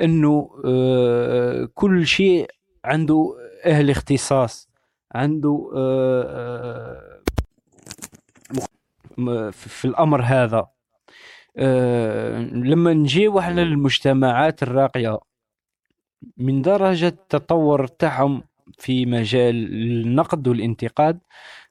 أنه 0.00 0.50
آه، 0.64 1.68
كل 1.74 2.06
شيء 2.06 2.50
عنده 2.84 3.34
أهل 3.64 3.90
اختصاص 3.90 4.70
عنده 5.12 5.70
آه، 5.76 7.22
آه، 9.18 9.50
في 9.50 9.84
الأمر 9.84 10.22
هذا. 10.22 10.66
لما 12.52 12.92
نجيو 12.92 13.38
إحنا 13.38 13.60
للمجتمعات 13.60 14.62
الراقية 14.62 15.18
من 16.36 16.62
درجة 16.62 17.08
التطور 17.08 17.86
تاعهم 17.86 18.42
في 18.78 19.06
مجال 19.06 19.56
النقد 19.74 20.48
والانتقاد 20.48 21.20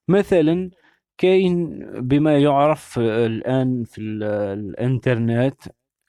مثلا 0.07 0.69
كاين 1.17 1.79
بما 2.01 2.37
يعرف 2.39 2.99
الآن 2.99 3.83
في 3.83 4.01
ال- 4.01 4.23
الإنترنت 4.59 5.61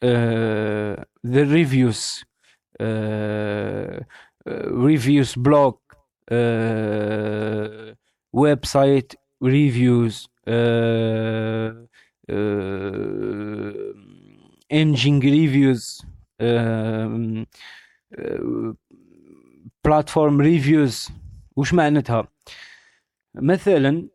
آه، 0.02 1.06
reviews 1.26 2.24
blog 5.48 5.74
آه، 6.28 7.96
website 8.32 9.12
reviews 9.44 10.28
engine 14.72 15.26
reviews 15.26 16.02
platform 19.84 20.40
reviews 20.40 21.08
وش 21.56 21.74
معناتها؟ 21.74 22.28
مثلا 23.34 24.08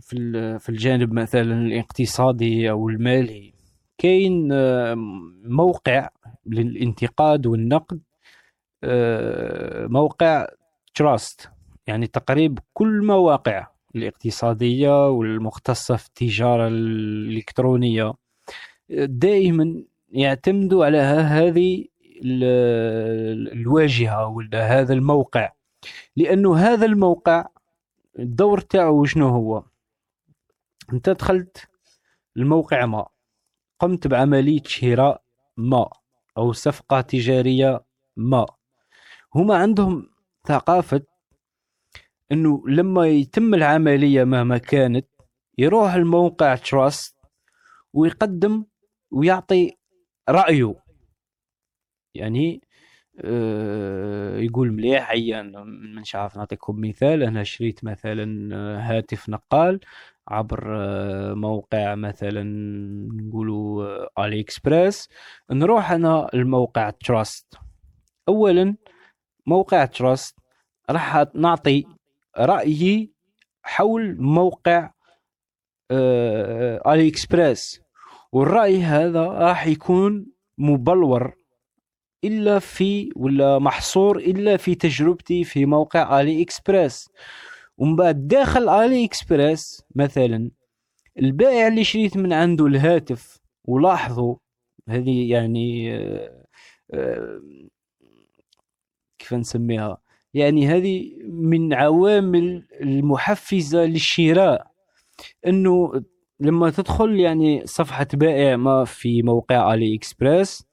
في 0.00 0.58
في 0.58 0.68
الجانب 0.68 1.12
مثلا 1.12 1.66
الاقتصادي 1.66 2.70
أو 2.70 2.88
المالي 2.88 3.54
كاين 3.98 4.48
آه، 4.52 4.94
موقع 5.44 6.08
للانتقاد 6.46 7.46
والنقد 7.46 8.00
آه، 8.84 9.86
موقع 9.86 10.46
Trust 10.94 11.50
يعني 11.86 12.06
تقريب 12.06 12.58
كل 12.72 13.06
مواقع 13.06 13.66
الاقتصادية 13.96 15.10
والمختصة 15.10 15.96
في 15.96 16.06
التجارة 16.06 16.68
الإلكترونية 16.68 18.12
دائما 18.90 19.84
يعتمدوا 20.12 20.84
على 20.84 20.98
هذه 20.98 21.84
ال- 22.24 23.52
الواجهة 23.52 24.26
ولا 24.26 24.80
هذا 24.80 24.94
الموقع. 24.94 25.52
لأنه 26.16 26.56
هذا 26.56 26.86
الموقع 26.86 27.46
الدور 28.18 28.60
تاعو 28.60 29.04
شنو 29.04 29.28
هو؟ 29.28 29.64
أنت 30.92 31.10
دخلت 31.10 31.68
الموقع 32.36 32.86
ما 32.86 33.06
قمت 33.78 34.06
بعملية 34.06 34.62
شراء 34.66 35.22
ما 35.56 35.90
أو 36.38 36.52
صفقة 36.52 37.00
تجارية 37.00 37.84
ما. 38.16 38.46
هما 39.34 39.56
عندهم 39.56 40.10
ثقافة 40.48 41.02
إنه 42.32 42.62
لما 42.68 43.06
يتم 43.08 43.54
العملية 43.54 44.24
مهما 44.24 44.58
كانت 44.58 45.06
يروح 45.58 45.92
الموقع 45.92 46.54
Trust 46.54 47.16
ويقدم 47.92 48.64
ويعطي 49.10 49.76
رأيه. 50.28 50.74
يعني 52.14 52.60
آه، 53.20 54.38
يقول 54.38 54.72
مليح 54.72 55.10
هيا 55.10 55.42
مش 55.98 56.14
عارف 56.14 56.36
نعطيكم 56.36 56.80
مثال 56.80 57.22
أنا 57.22 57.42
شريت 57.44 57.84
مثلا 57.84 58.56
آه، 58.56 58.78
هاتف 58.78 59.28
نقال 59.28 59.80
عبر 60.28 60.76
آه، 60.76 61.34
موقع 61.34 61.94
مثلا 61.94 62.42
نقولوا 63.12 64.24
AliExpress 64.26 65.08
نروح 65.50 65.92
أنا 65.92 66.28
الموقع 66.34 66.90
Trust 66.90 67.54
اولا 68.28 68.76
موقع 69.46 69.84
Trust 69.84 70.38
راح 70.90 71.24
نعطي 71.34 71.84
رأيي 72.38 73.12
حول 73.62 74.16
موقع 74.20 74.90
AliExpress 76.86 77.82
والرأي 78.32 78.82
هذا 78.82 79.22
راح 79.24 79.66
يكون 79.66 80.26
مبلور 80.58 81.41
إلا 82.24 82.58
في 82.58 83.10
ولا 83.16 83.58
محصور 83.58 84.18
إلا 84.18 84.56
في 84.56 84.74
تجربتي 84.74 85.44
في 85.44 85.66
موقع 85.66 86.20
AliExpress. 86.20 87.10
ومن 87.78 87.96
بعد 87.96 88.28
داخل 88.28 88.68
AliExpress 88.68 89.82
مثلا 89.94 90.50
البائع 91.18 91.66
اللي 91.68 91.84
شريت 91.84 92.16
من 92.16 92.32
عنده 92.32 92.66
الهاتف 92.66 93.38
ولاحظوا 93.64 94.36
هذه 94.88 95.30
يعني 95.30 95.94
آه، 95.96 96.44
آه، 96.94 97.42
كيف 99.18 99.34
نسميها؟ 99.34 99.98
يعني 100.34 100.66
هذه 100.66 101.12
من 101.24 101.74
عوامل 101.74 102.66
المحفزة 102.80 103.84
للشراء. 103.84 104.72
إنه 105.46 106.02
لما 106.40 106.70
تدخل 106.70 107.20
يعني 107.20 107.66
صفحة 107.66 108.06
بائع 108.14 108.56
ما 108.56 108.84
في 108.84 109.22
موقع 109.22 109.74
AliExpress 109.74 110.71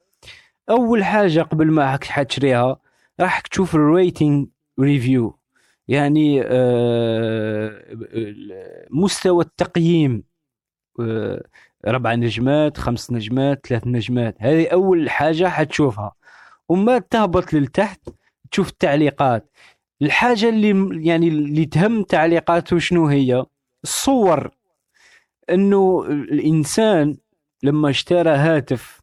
أول 0.70 1.04
حاجة 1.04 1.42
قبل 1.42 1.72
ما 1.72 1.92
راك 1.92 2.04
حتشريها 2.04 2.80
راح 3.20 3.40
تشوف 3.40 3.76
ال 3.76 3.86
rating 3.86 4.48
review 4.80 5.40
يعني 5.88 6.42
آه، 6.46 7.86
مستوى 8.92 9.44
التقييم. 9.44 10.24
آه، 11.00 11.44
ربع 11.88 12.16
نجمات 12.16 12.78
خمس 12.78 13.12
نجمات 13.12 13.68
ثلاث 13.68 13.88
نجمات. 13.88 14.36
هذه 14.40 14.68
أول 14.68 15.10
حاجة 15.10 15.50
حتشوفها. 15.50 16.16
وما 16.70 17.00
تهبط 17.00 17.54
للتحت 17.54 18.10
تشوف 18.52 18.70
التعليقات. 18.70 19.52
الحاجة 20.02 20.50
اللي 20.50 21.06
يعني 21.08 21.28
اللي 21.28 21.66
تهم 21.66 22.04
تعليقاته 22.04 22.80
شنو 22.80 23.08
هي؟ 23.08 23.46
الصور. 23.84 24.52
إنه 25.50 26.04
الإنسان 26.10 27.18
لما 27.64 27.90
اشترى 27.90 28.30
هاتف 28.30 28.99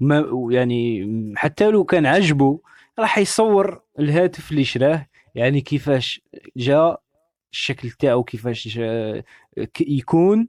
ما 0.00 0.48
يعني 0.50 1.06
حتى 1.36 1.70
لو 1.70 1.84
كان 1.84 2.06
عجبه 2.06 2.60
راح 2.98 3.18
يصور 3.18 3.80
الهاتف 3.98 4.50
اللي 4.50 4.64
شراه. 4.64 5.06
يعني 5.34 5.60
كيفاش 5.60 6.20
جاء 6.56 7.00
الشكل 7.52 7.90
تاعو 7.90 8.24
كيفاش 8.24 8.78
آه، 8.82 9.24
يكون. 9.80 10.48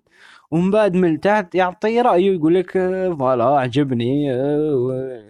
ومن 0.51 0.71
بعد 0.71 0.93
من 0.95 1.19
تحت 1.19 1.55
يعطي 1.55 2.01
رايه 2.01 2.35
يقول 2.35 2.55
لك 2.55 2.77
آه، 2.77 3.13
voilà 3.13 3.45
عجبني 3.45 4.33
آه، 4.33 5.23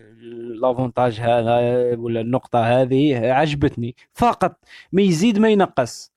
l'avantage 0.61 1.20
هذا 1.20 1.59
ولا 1.97 2.22
النقطة 2.22 2.59
هذه 2.82 3.32
عجبتني. 3.32 3.95
فقط 4.13 4.59
ما 4.91 5.01
يزيد 5.01 5.39
ما 5.39 5.49
ينقص. 5.49 6.11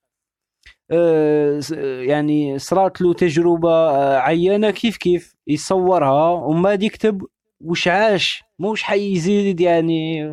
يعني 2.01 2.59
صارت 2.59 3.01
له 3.01 3.13
تجربة 3.13 3.69
آه، 3.71 4.17
عينة 4.17 4.71
كيف 4.71 4.97
كيف. 4.97 5.35
يصورها 5.47 6.61
بعد 6.61 6.83
يكتب 6.83 7.27
وش 7.63 7.87
عاش؟ 7.87 8.43
موش 8.59 8.83
حيزيد 8.83 9.61
يعني. 9.61 10.23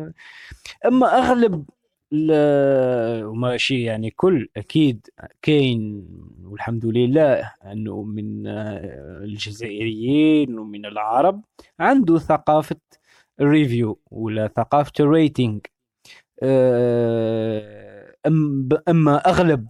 أما 0.85 1.17
أغلب 1.19 1.65
وماشي 3.25 3.83
يعني 3.83 4.11
كل 4.11 4.49
أكيد 4.57 5.07
كاين 5.41 6.07
والحمد 6.43 6.85
لله 6.85 7.53
أنه 7.65 8.03
من 8.03 8.47
الجزائريين 9.23 10.59
ومن 10.59 10.85
العرب 10.85 11.43
عنده 11.79 12.19
ثقافة 12.19 12.75
ال 13.41 13.49
review 13.49 13.99
ولا 14.11 14.47
ثقافة 14.47 14.91
ال 14.99 15.08
rating 15.08 15.61
آه، 16.43 18.15
أما 18.89 19.17
أغلب 19.29 19.67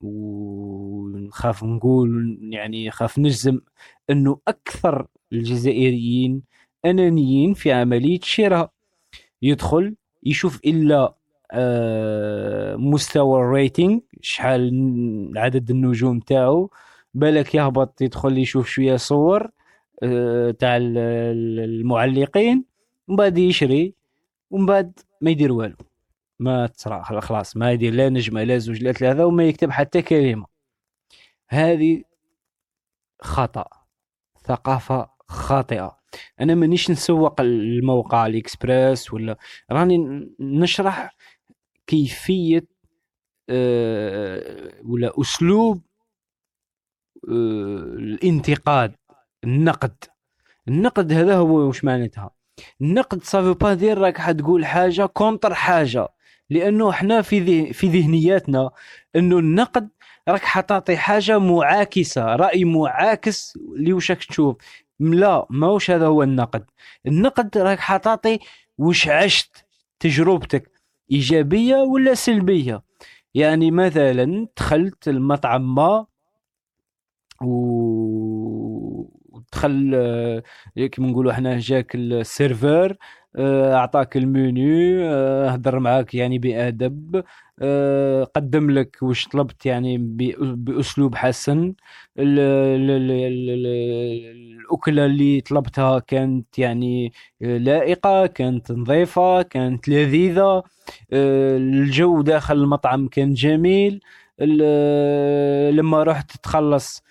ونخاف 0.00 1.64
نقول 1.64 2.38
يعني 2.52 2.90
خاف 2.90 3.18
نجزم 3.18 3.60
أنه 4.10 4.40
أكثر 4.48 5.06
الجزائريين 5.32 6.42
أنانيين 6.86 7.54
في 7.54 7.72
عملية 7.72 8.20
شراء. 8.22 8.70
يدخل 9.42 9.96
يشوف 10.22 10.60
إلا 10.64 11.14
آه، 11.52 12.76
مستوى 12.76 13.40
الريتنج 13.40 14.00
شحال 14.20 15.32
عدد 15.36 15.70
النجوم 15.70 16.20
تاعو. 16.20 16.70
بالك 17.14 17.54
يهبط 17.54 18.02
يدخل 18.02 18.38
يشوف 18.38 18.68
شوية 18.68 18.96
صور 18.96 19.50
آه، 20.02 20.50
تاع 20.50 20.76
ال- 20.76 20.98
ال- 20.98 21.60
المعلقين 21.60 22.64
ومن 23.08 23.16
بعد 23.16 23.38
يشري 23.38 23.94
ومن 24.50 24.66
بعد 24.66 24.98
ما 25.20 25.30
يدير 25.30 25.52
والو. 25.52 25.76
ما 26.38 26.66
تصرا 26.66 27.20
خلاص 27.20 27.56
ما 27.56 27.72
يدير 27.72 27.92
لا 27.94 28.08
نجمة 28.08 28.42
لا 28.44 28.58
زوج 28.58 28.82
لا 28.82 28.92
ثلاثة 28.92 29.26
وما 29.26 29.44
يكتب 29.44 29.70
حتى 29.70 30.02
كلمة. 30.02 30.46
هذه 31.48 32.02
خطأ 33.22 33.64
ثقافة 34.44 35.10
خاطئة. 35.28 35.96
أنا 36.40 36.54
مانيش 36.54 36.90
نسوق 36.90 37.40
الموقع 37.40 38.26
AliExpress 38.26 39.12
ولا 39.12 39.36
راني 39.70 40.28
نشرح 40.40 41.16
كيفية 41.86 42.66
آه، 43.50 44.72
ولا 44.84 45.12
أسلوب 45.20 45.82
آه، 47.28 47.94
الانتقاد 47.98 48.94
النقد. 49.44 50.04
النقد 50.68 51.12
هذا 51.12 51.36
هو 51.36 51.68
وش 51.68 51.84
معناتها؟ 51.84 52.30
النقد 52.80 53.22
ça 53.22 53.33
veut 53.33 53.54
pas 53.54 53.74
dire 53.74 53.98
راك 53.98 54.18
حتقول 54.18 54.66
حاجة 54.66 55.06
contre 55.06 55.54
حاجة 55.54 56.08
لأنه 56.50 56.90
إحنا 56.90 57.22
في 57.22 57.72
في 57.72 57.86
ذهنياتنا 57.88 58.70
إنه 59.16 59.38
النقد 59.38 59.88
راك 60.28 60.40
حتعطي 60.44 60.96
حاجة 60.96 61.38
معاكسة 61.38 62.36
رأي 62.36 62.64
معاكس 62.64 63.58
راك 63.76 64.26
تشوف. 64.26 64.56
لا 65.00 65.46
ماهوش 65.50 65.90
هذا 65.90 66.06
هو 66.06 66.22
النقد. 66.22 66.64
النقد 67.06 67.58
راك 67.58 67.78
حتعطي 67.78 68.38
وش 68.78 69.08
عشت 69.08 69.64
تجربتك 70.00 70.70
إيجابية 71.12 71.76
ولا 71.76 72.14
سلبية؟ 72.14 72.82
يعني 73.34 73.70
مثلا 73.70 74.48
دخلت 74.56 75.08
المطعم 75.08 75.74
ما 75.74 76.06
و 77.42 78.73
ودخل 79.54 79.90
آه، 79.94 80.42
كيما 80.86 81.08
نقولوا 81.08 81.32
إحنا 81.32 81.58
جاك 81.58 81.94
السيرفر 81.94 82.96
آه، 83.36 83.74
أعطاك 83.74 84.16
المنيو 84.16 85.00
آه، 85.04 85.48
هضر 85.50 85.78
معاك 85.78 86.14
يعني 86.14 86.38
بأدب 86.38 87.24
آه، 87.62 88.24
قدم 88.24 88.70
لك 88.70 88.96
واش 89.02 89.28
طلبت 89.28 89.66
يعني 89.66 89.98
بأسلوب 90.38 91.14
حسن. 91.14 91.74
ال- 92.18 92.38
ال- 92.38 92.90
ال- 92.90 93.10
ال- 93.10 93.50
ال- 93.50 94.60
الأكلة 94.60 95.04
اللي 95.06 95.40
طلبتها 95.40 95.98
كانت 95.98 96.58
يعني 96.58 97.12
لائقة 97.40 98.26
كانت 98.26 98.72
نظيفة 98.72 99.42
كانت 99.42 99.88
لذيذة. 99.88 100.62
آه، 101.12 101.56
الجو 101.56 102.22
داخل 102.22 102.56
المطعم 102.56 103.08
كان 103.08 103.34
جميل. 103.34 104.00
لما 105.78 106.02
رحت 106.02 106.36
تخلص 106.42 107.02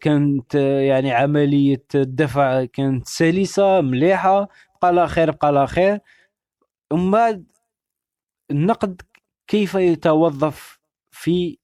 كانت 0.00 0.54
يعني 0.88 1.12
عملية 1.12 1.84
الدفع 1.94 2.64
كانت 2.64 3.06
سلسة 3.06 3.80
مليحة 3.80 4.48
بقى 4.82 4.92
لا 4.92 5.06
خير 5.06 5.30
بقى 5.30 5.52
لا 5.52 5.66
خير. 5.66 6.00
بعد 6.92 7.46
النقد 8.50 9.02
كيف 9.46 9.74
يتوظف 9.74 10.80
في 11.10 11.58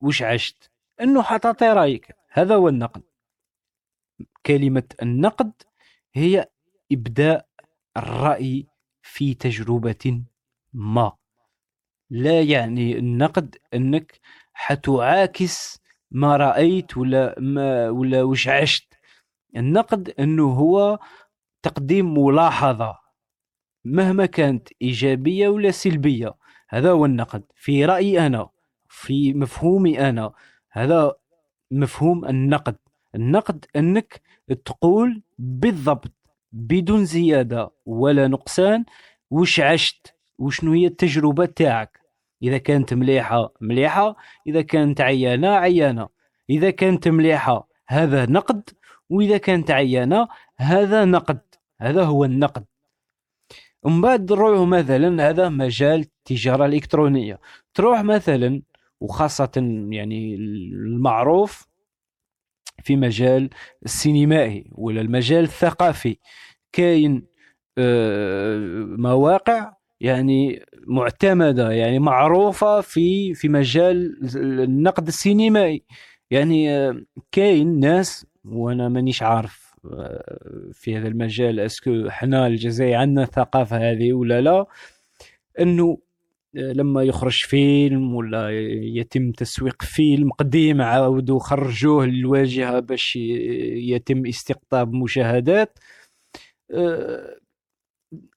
وش 0.00 0.22
عشت؟ 0.22 0.70
إنه 1.00 1.22
حتعطي 1.22 1.64
رأيك. 1.66 2.16
هذا 2.30 2.54
هو 2.54 2.68
النقد. 2.68 3.02
كلمة 4.46 4.82
النقد 5.02 5.52
هي 6.14 6.48
إبداء 6.92 7.46
الرأي 7.96 8.66
في 9.02 9.34
تجربة 9.34 10.22
ما. 10.72 11.12
لا 12.10 12.42
يعني 12.42 12.98
النقد 12.98 13.56
أنك 13.74 14.20
حتعاكس 14.52 15.79
ما 16.10 16.36
رأيت 16.36 16.96
ولا 16.96 17.34
ما 17.38 17.90
ولا 17.90 18.22
وش 18.22 18.48
عشت. 18.48 18.94
النقد 19.56 20.08
أنه 20.18 20.52
هو 20.52 20.98
تقديم 21.62 22.18
ملاحظة 22.18 22.98
مهما 23.84 24.26
كانت 24.26 24.68
إيجابية 24.82 25.48
ولا 25.48 25.70
سلبية. 25.70 26.34
هذا 26.68 26.90
هو 26.90 27.04
النقد. 27.04 27.42
في 27.54 27.84
رأيي 27.84 28.26
أنا 28.26 28.48
في 28.88 29.34
مفهومي 29.34 30.08
أنا 30.08 30.32
هذا 30.72 31.12
مفهوم 31.70 32.24
النقد. 32.24 32.76
النقد 33.14 33.66
أنك 33.76 34.20
تقول 34.64 35.22
بالضبط 35.38 36.12
بدون 36.52 37.04
زيادة 37.04 37.70
ولا 37.86 38.28
نقصان 38.28 38.84
وش 39.30 39.60
عشت 39.60 40.14
وشنو 40.38 40.72
هي 40.72 40.86
التجربة 40.86 41.46
تاعك. 41.46 41.99
إذا 42.42 42.58
كانت 42.58 42.94
مليحة 42.94 43.52
مليحة. 43.60 44.16
إذا 44.46 44.62
كانت 44.62 45.00
عيانة 45.00 45.48
عيانة. 45.48 46.08
إذا 46.50 46.70
كانت 46.70 47.08
مليحة 47.08 47.68
هذا 47.88 48.26
نقد. 48.26 48.70
وإذا 49.10 49.38
كانت 49.38 49.70
عيانة 49.70 50.28
هذا 50.56 51.04
نقد. 51.04 51.40
هذا 51.80 52.04
هو 52.04 52.24
النقد. 52.24 52.64
ومن 53.82 54.00
بعد 54.00 54.32
نروح 54.32 54.68
مثلا 54.68 55.28
هذا 55.28 55.48
مجال 55.48 56.00
التجارة 56.00 56.66
الإلكترونية. 56.66 57.40
تروح 57.74 58.02
مثلا 58.02 58.62
وخاصة 59.00 59.50
يعني 59.90 60.34
المعروف 60.34 61.66
في 62.84 62.96
مجال 62.96 63.50
السينمائي 63.84 64.70
ولا 64.72 65.00
المجال 65.00 65.44
الثقافي. 65.44 66.16
كاين 66.72 67.26
آه، 67.78 68.58
مواقع 68.98 69.79
يعني 70.00 70.64
معتمدة 70.86 71.70
يعني 71.70 71.98
معروفة 71.98 72.80
في 72.80 73.34
في 73.34 73.48
مجال 73.48 74.20
النقد 74.36 75.06
السينمائي. 75.06 75.82
يعني 76.30 76.70
آه، 76.70 77.02
كاين 77.32 77.80
ناس 77.80 78.26
وأنا 78.44 78.88
مانيش 78.88 79.22
عارف 79.22 79.74
آه، 79.92 80.70
في 80.72 80.96
هذا 80.96 81.08
المجال 81.08 81.60
أسكو 81.60 82.10
حنا 82.10 82.46
الجزائر 82.46 82.94
عندنا 82.94 83.22
الثقافة 83.24 83.90
هذه 83.90 84.12
ولا 84.12 84.40
لا 84.40 84.66
أنه 85.60 85.98
آه، 86.56 86.72
لما 86.72 87.02
يخرج 87.02 87.44
فيلم 87.44 88.14
ولا 88.14 88.50
يتم 88.98 89.32
تسويق 89.32 89.82
فيلم 89.82 90.32
قديم 90.32 90.82
عاودوا 90.82 91.38
خرجوه 91.38 92.06
للواجهة 92.06 92.80
باش 92.80 93.16
يتم 93.16 94.26
استقطاب 94.26 94.92
مشاهدات 94.92 95.78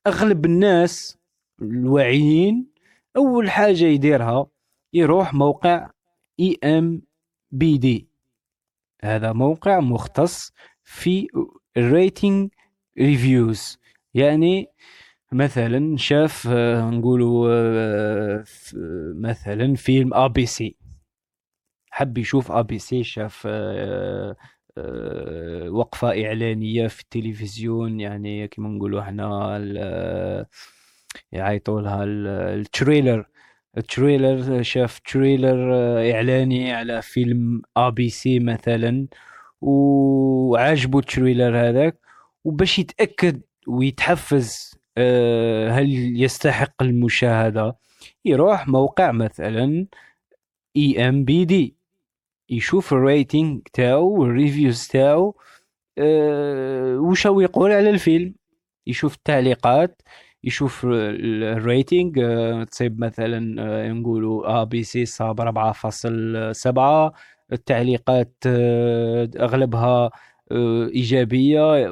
أغلب 0.08 0.46
الناس 0.46 1.18
الواعيين 1.62 2.68
أول 3.18 3.50
حاجة 3.50 3.86
يديرها 3.86 4.48
يروح 4.94 5.34
موقع 5.34 5.90
اي 6.40 6.58
ام 6.64 7.02
بي 7.52 7.78
دي 7.78 8.08
هذا 9.04 9.34
موقع 9.34 9.80
مختص 9.80 10.52
في 10.84 11.28
ال 11.78 11.88
rating 11.88 12.50
reviews 12.98 13.78
يعني 14.14 14.68
مثلا 15.32 15.98
شاف 15.98 16.48
آه، 16.52 16.90
نقولوا 16.90 17.48
آه، 17.52 18.44
مثلا 19.16 19.76
فيلم 19.76 20.14
ABC 20.14 20.78
حب 21.92 22.18
يشوف 22.18 22.52
ABC 22.52 23.04
شاف 23.04 23.48
آه، 23.52 24.36
وقفة 25.70 26.08
إعلانية 26.08 26.88
في 26.88 27.02
التلفزيون. 27.02 28.00
يعني 28.00 28.48
كما 28.48 28.70
نقولوا 28.70 29.02
إحنا 29.02 29.58
يعيطوا 31.32 31.82
لها 31.82 32.04
ال- 32.04 32.28
ال 32.60 32.67
trailer. 32.67 33.26
ال 33.78 33.88
trailer 33.88 34.62
شاف 34.64 35.00
trailer 35.00 35.74
آه، 35.76 36.12
إعلاني 36.14 36.72
على 36.74 37.02
فيلم 37.02 37.62
ABC 37.78 38.40
مثلا 38.40 39.08
وعاجبه 39.62 41.00
ال 41.00 41.07
trailer 41.07 41.58
هذاك 41.70 42.00
وباش 42.44 42.80
يتأكد 42.80 43.42
ويتحفز 43.68 44.74
آه، 44.98 45.70
هل 45.70 46.22
يستحق 46.22 46.84
المشاهدة. 46.84 47.78
يروح 48.26 48.68
موقع 48.68 49.12
مثلا 49.12 49.88
اي 50.78 51.10
ام 51.10 51.26
بي 51.26 51.46
دي 51.46 51.76
يشوف 52.50 52.94
ال 52.94 53.03
rating 53.03 53.62
تاعو 53.74 54.22
وال 54.22 54.36
reviews 54.36 54.88
تاعو 54.88 55.36
أه 55.98 56.98
وش 57.00 57.26
يقول 57.26 57.72
على 57.72 57.90
الفيلم. 57.90 58.36
يشوف 58.88 59.16
التعليقات 59.16 60.02
يشوف 60.44 60.86
ال- 60.86 61.44
ال 61.44 61.55
rating 61.55 62.20
أه 62.20 62.64
تصيب 62.64 63.00
مثلا 63.00 63.62
أه 63.88 63.92
نقولوا 63.92 64.62
ABC 64.62 65.06
صاب 65.06 65.42
4.7 65.42 67.14
التعليقات 67.54 68.34
أه 68.48 69.30
أغلبها 69.40 70.12
إيجابية 70.96 71.88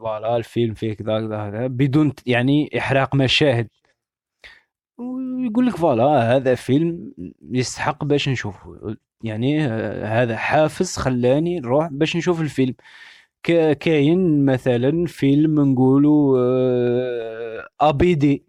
fr 0.00 0.10
voilà 0.10 0.36
الفيلم 0.36 0.74
فيه 0.74 0.92
كذا 0.94 1.20
كذا 1.50 1.66
بدون 1.66 2.12
يعني 2.26 2.70
إحراق 2.78 3.14
مشاهد. 3.14 3.68
ويقول 4.98 5.66
لك 5.66 5.76
voilà 5.76 6.36
هذا 6.36 6.54
فيلم 6.54 7.12
يستحق 7.52 8.04
باش 8.04 8.28
نشوفه. 8.28 8.96
يعني 9.24 9.66
آه، 9.66 10.04
هذا 10.22 10.36
حافز 10.36 10.96
خلاني 10.96 11.60
نروح 11.60 11.88
باش 11.92 12.16
نشوف 12.16 12.40
الفيلم. 12.40 12.74
كاين 13.42 14.44
مثلا 14.44 15.06
فيلم 15.06 15.60
نقولوا 15.72 16.38
آه، 16.40 17.68
ابي 17.80 18.14
دي 18.14 18.44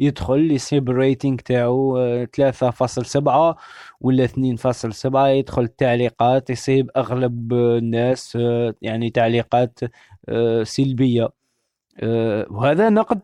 يدخل 0.00 0.50
يصيب 0.50 0.90
الريتنج 0.90 1.40
تاعو 1.40 1.98
آه، 1.98 2.24
3.7 2.24 3.56
ولا 4.00 4.24
2.7 4.24 5.28
يدخل 5.28 5.62
التعليقات 5.62 6.50
يصيب 6.50 6.90
أغلب 6.96 7.52
آه، 7.54 7.78
الناس 7.78 8.36
آه، 8.40 8.74
يعني 8.82 9.10
تعليقات 9.10 9.78
آه، 10.28 10.62
سلبية. 10.62 11.28
آه، 12.00 12.46
وهذا 12.50 12.88
نقد 12.90 13.20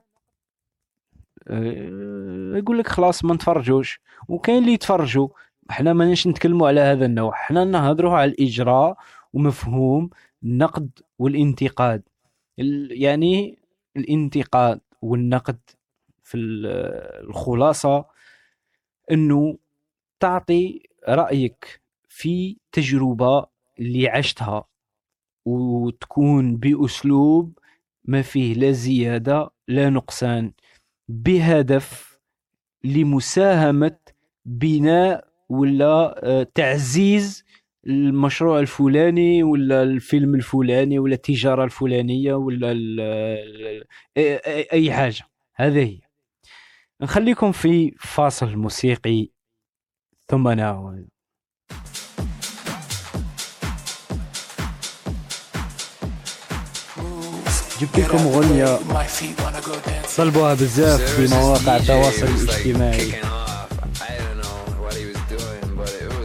آه، 1.48 2.56
يقول 2.58 2.78
لك 2.78 2.86
خلاص 2.88 3.24
ما 3.24 3.34
نتفرجوش. 3.34 4.00
وكاين 4.28 4.58
اللي 4.62 4.72
يتفرجوا. 4.72 5.28
إحنا 5.70 5.92
ماناش 5.92 6.26
نتكلموا 6.26 6.68
على 6.68 6.80
هذا 6.80 7.06
النوع. 7.06 7.32
إحنا 7.34 7.64
نهضروا 7.64 8.12
على 8.16 8.30
الإجراء 8.30 8.96
ومفهوم. 9.32 10.10
النقد 10.44 10.90
والانتقاد. 11.18 12.02
ال- 12.58 13.02
يعني 13.02 13.58
الانتقاد 13.96 14.80
والنقد 15.02 15.58
في 16.22 16.36
ال- 16.36 16.66
الخلاصة 17.28 18.04
إنه 19.10 19.58
تعطي 20.20 20.82
رأيك 21.08 21.82
في 22.08 22.56
تجربة 22.72 23.46
اللي 23.80 24.08
عشتها 24.08 24.64
وتكون 25.44 26.56
بأسلوب 26.56 27.58
ما 28.04 28.22
فيه 28.22 28.54
لا 28.54 28.72
زيادة 28.72 29.50
لا 29.68 29.90
نقصان 29.90 30.52
بهدف 31.08 32.18
لمساهمة 32.84 33.96
بناء 34.44 35.28
ولا 35.48 36.24
آه، 36.26 36.46
تعزيز 36.54 37.44
المشروع 37.86 38.60
الفلاني 38.60 39.42
ولا 39.42 39.82
الفيلم 39.82 40.34
الفلاني 40.34 40.98
ولا 40.98 41.14
التجارة 41.14 41.64
الفلانية 41.64 42.34
ولا 42.34 42.70
أي 44.72 44.92
حاجة. 44.92 45.24
هذه 45.54 45.78
هي. 45.78 46.00
نخليكم 47.00 47.52
في 47.52 47.94
فاصل 48.00 48.56
موسيقي. 48.56 49.28
ثم 50.28 50.48
نعود. 50.48 51.08
جبت 57.80 57.98
لكم 57.98 58.18
أغنية 58.18 58.78
طلبوها 60.16 60.54
بزاف 60.54 61.00
في 61.00 61.34
مواقع 61.34 61.76
التواصل 61.76 62.26
الاجتماعي. 62.26 63.12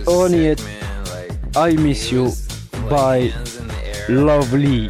أغنية 0.07 0.55
I 1.57 1.71
Miss 1.75 2.11
You 2.11 2.31
by 2.87 3.33
Lovely 4.09 4.87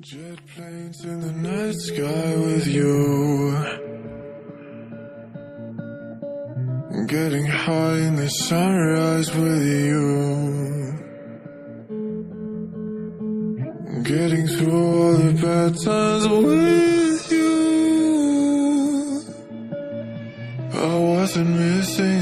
Jet 0.00 0.38
planes 0.54 1.04
in 1.04 1.20
the 1.20 1.32
night 1.32 1.74
sky 1.74 2.36
with 2.46 2.66
you. 2.66 2.96
Getting 7.06 7.44
high 7.44 7.98
in 8.08 8.16
the 8.16 8.30
sunrise 8.30 9.28
with 9.36 9.64
you. 9.66 9.98
Getting 14.02 14.46
through 14.46 14.80
all 14.92 15.12
the 15.12 15.32
bad 15.42 15.72
times 15.84 16.26
with 16.26 17.32
you. 17.32 17.50
I 20.72 20.98
wasn't 20.98 21.50
missing 21.50 22.19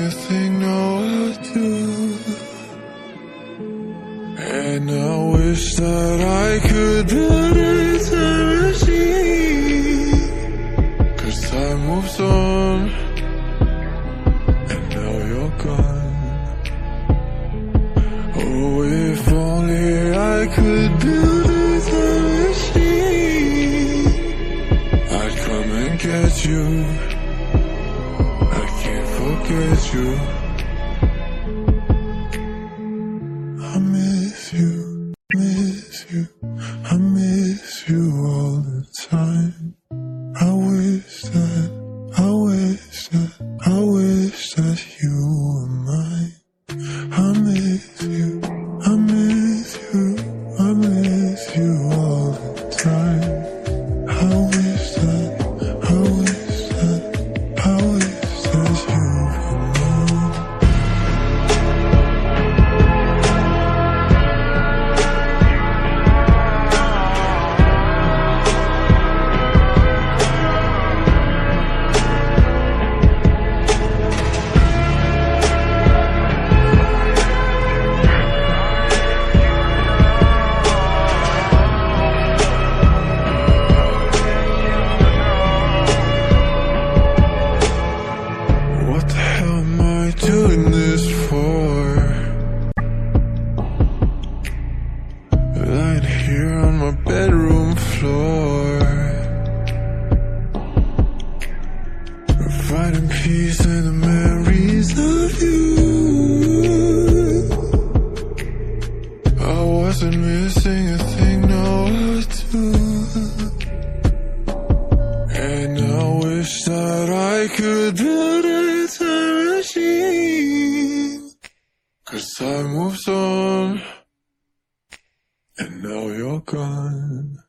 And 125.59 125.83
now 125.83 126.07
you're 126.07 126.41
gone. 126.41 127.43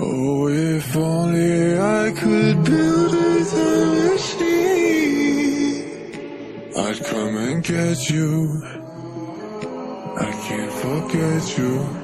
Oh, 0.00 0.48
if 0.48 0.96
only 0.96 1.78
I 1.78 2.10
could 2.10 2.64
build 2.64 3.14
a 3.14 3.44
time 3.44 4.10
machine. 4.10 5.04
I'd 6.76 7.04
come 7.04 7.36
and 7.36 7.62
get 7.62 8.10
you. 8.10 8.62
I 10.16 10.32
can't 10.46 10.72
forget 10.72 11.56
you. 11.56 12.03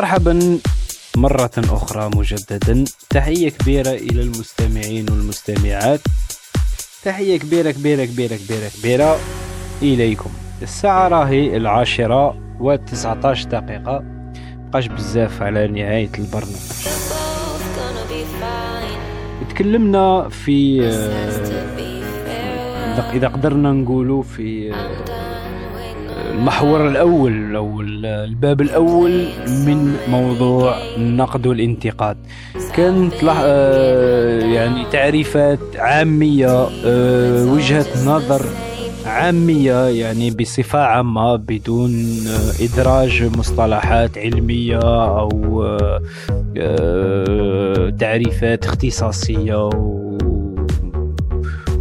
مرحبا 0.00 0.58
مرة 1.16 1.50
أخرى 1.58 2.10
مجددا 2.16 2.84
تحية 3.10 3.48
كبيرة 3.48 3.90
إلى 3.90 4.22
المستمعين 4.22 5.06
والمستمعات 5.10 6.00
تحية 7.04 7.36
كبيرة 7.38 7.70
كبيرة 7.70 8.04
كبيرة 8.04 8.36
كبيرة 8.36 8.68
كبيرة 8.80 9.18
إليكم 9.82 10.30
الساعة 10.62 11.08
راهي 11.08 11.56
العاشرة 11.56 12.36
وتسعة 12.60 13.18
عشر 13.24 13.48
دقيقة 13.48 14.02
مبقاش 14.56 14.86
بزاف 14.86 15.42
على 15.42 15.66
نهاية 15.68 16.10
البرنامج. 16.18 16.56
تكلمنا 19.50 20.28
في 20.28 20.80
آه،. 20.86 21.30
إذا- 23.18 23.24
قدرنا 23.24 23.72
نقولوا 23.72 24.22
في 24.22 24.72
المحور 26.34 26.88
الأول 26.88 27.56
أو 27.56 27.80
ال- 27.80 28.06
الباب 28.06 28.60
الأول 28.60 29.24
من 29.66 29.96
موضوع 30.10 30.74
النقد 30.96 31.46
والانتقاد 31.46 32.16
كانت 32.76 33.12
آه، 33.24 34.38
يعني 34.40 34.84
تعريفات 34.92 35.58
عامية 35.76 36.68
آه، 36.84 37.44
وجهة 37.52 37.86
نظر 38.06 38.42
عامية 39.06 39.84
يعني 39.88 40.30
بصفة 40.30 40.78
عامة 40.78 41.36
بدون 41.36 41.90
آه، 42.28 42.64
إدراج 42.64 43.22
مصطلحات 43.38 44.18
علمية 44.18 44.78
أو 45.18 45.30
تعريفات 47.98 48.64
اختصاصية 48.66 49.70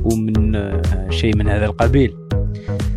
ومن 0.03 0.71
شيء 1.09 1.35
من 1.37 1.47
هذا 1.47 1.65
القبيل. 1.65 2.13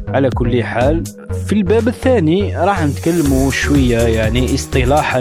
على 0.08 0.30
كل 0.30 0.64
حال 0.64 1.02
في 1.46 1.52
الباب 1.52 1.88
الثاني 1.88 2.56
راح 2.56 2.84
نتكلموا 2.84 3.50
شوية 3.50 3.98
يعني 3.98 4.54
اصطلاحا 4.54 5.20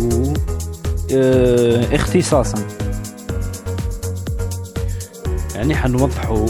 و 0.00 0.32
آه، 1.14 1.94
اختصاصا. 1.94 2.58
يعني 5.54 5.74
حنوضحوا 5.74 6.46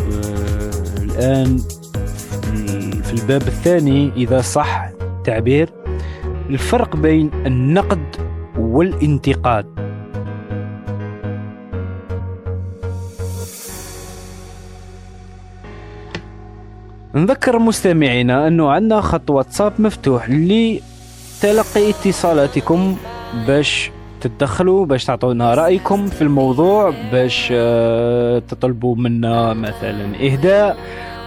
آه، 0.00 1.02
الآن 1.02 1.58
في 3.02 3.12
الباب 3.12 3.42
الثاني 3.42 4.12
إذا 4.16 4.40
صح 4.40 4.90
التعبير. 5.00 5.70
الفرق 6.50 6.96
بين 6.96 7.30
النقد 7.46 8.16
والانتقاد. 8.58 9.75
نذكر 17.16 17.58
مستمعينا 17.58 18.46
أنه 18.48 18.70
عندنا 18.70 19.00
خط 19.00 19.30
واتساب 19.30 19.72
مفتوح 19.78 20.30
لتلقي 20.30 21.90
اتصالاتكم 21.90 22.96
باش 23.46 23.90
تتدخلوا 24.20 24.86
باش 24.86 25.04
تعطونا 25.04 25.54
رأيكم 25.54 26.06
في 26.06 26.22
الموضوع 26.22 26.92
باش 27.12 27.48
آه، 27.52 28.38
تطلبوا 28.38 28.96
منا 28.96 29.54
مثلا 29.54 30.24
إهداء. 30.26 30.76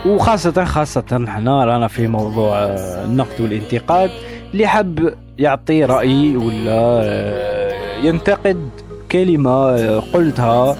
وخاصة 0.05 0.63
خاصة 0.65 1.25
إحنا 1.27 1.65
رانا 1.65 1.87
في 1.87 2.07
موضوع 2.07 2.57
آه، 2.63 3.05
النقد 3.05 3.41
والانتقاد. 3.41 4.09
اللي 4.53 4.67
حب 4.67 5.13
يعطي 5.39 5.85
رأي 5.85 6.37
ولا 6.37 7.01
آه، 7.03 7.73
ينتقد 8.03 8.69
كلمة 9.11 9.75
قلتها 9.99 10.75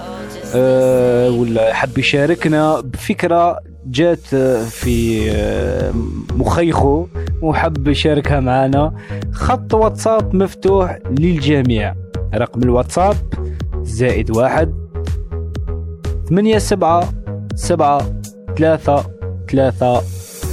ولا 1.30 1.74
حب 1.74 1.98
يشاركنا 1.98 2.80
بفكرة 2.82 3.60
جات 3.92 4.36
في 4.66 5.32
آه، 5.32 5.94
مخيخه 6.36 7.08
وحب 7.42 7.88
يشاركها 7.88 8.40
معنا 8.40 8.94
خط 9.32 9.74
واتساب 9.74 10.36
مفتوح 10.36 11.00
للجميع. 11.20 11.96
رقم 12.36 12.64
الواتساب 12.64 13.16
زائد 13.84 14.38
واحد 14.38 14.74
ثمانية 16.30 16.58
سبعة 16.58 17.10
سبعة 17.56 18.22
ثلاثة 18.58 19.06
ثلاثة 19.52 20.02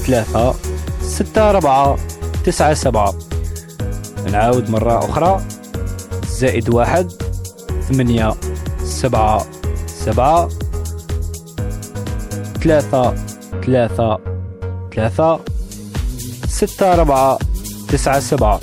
ثلاثة 0.07 0.55
ستة 1.01 1.51
أربعة 1.51 1.97
تسعة 2.45 2.75
سبعة. 2.75 3.15
نعاود 4.33 4.71
مرة 4.71 4.99
أخرى. 4.99 5.41
زائد 6.29 6.75
واحد 6.75 7.13
ثمانية 7.89 8.35
سبعة 8.85 9.47
سبعة 9.87 10.49
ثلاثة 12.63 13.26
ثلاثة 13.67 14.19
ثلاثة 14.95 15.41
ستة 16.49 16.93
أربعة 16.93 17.39
تسعة 17.89 18.21
سبعة. 18.21 18.61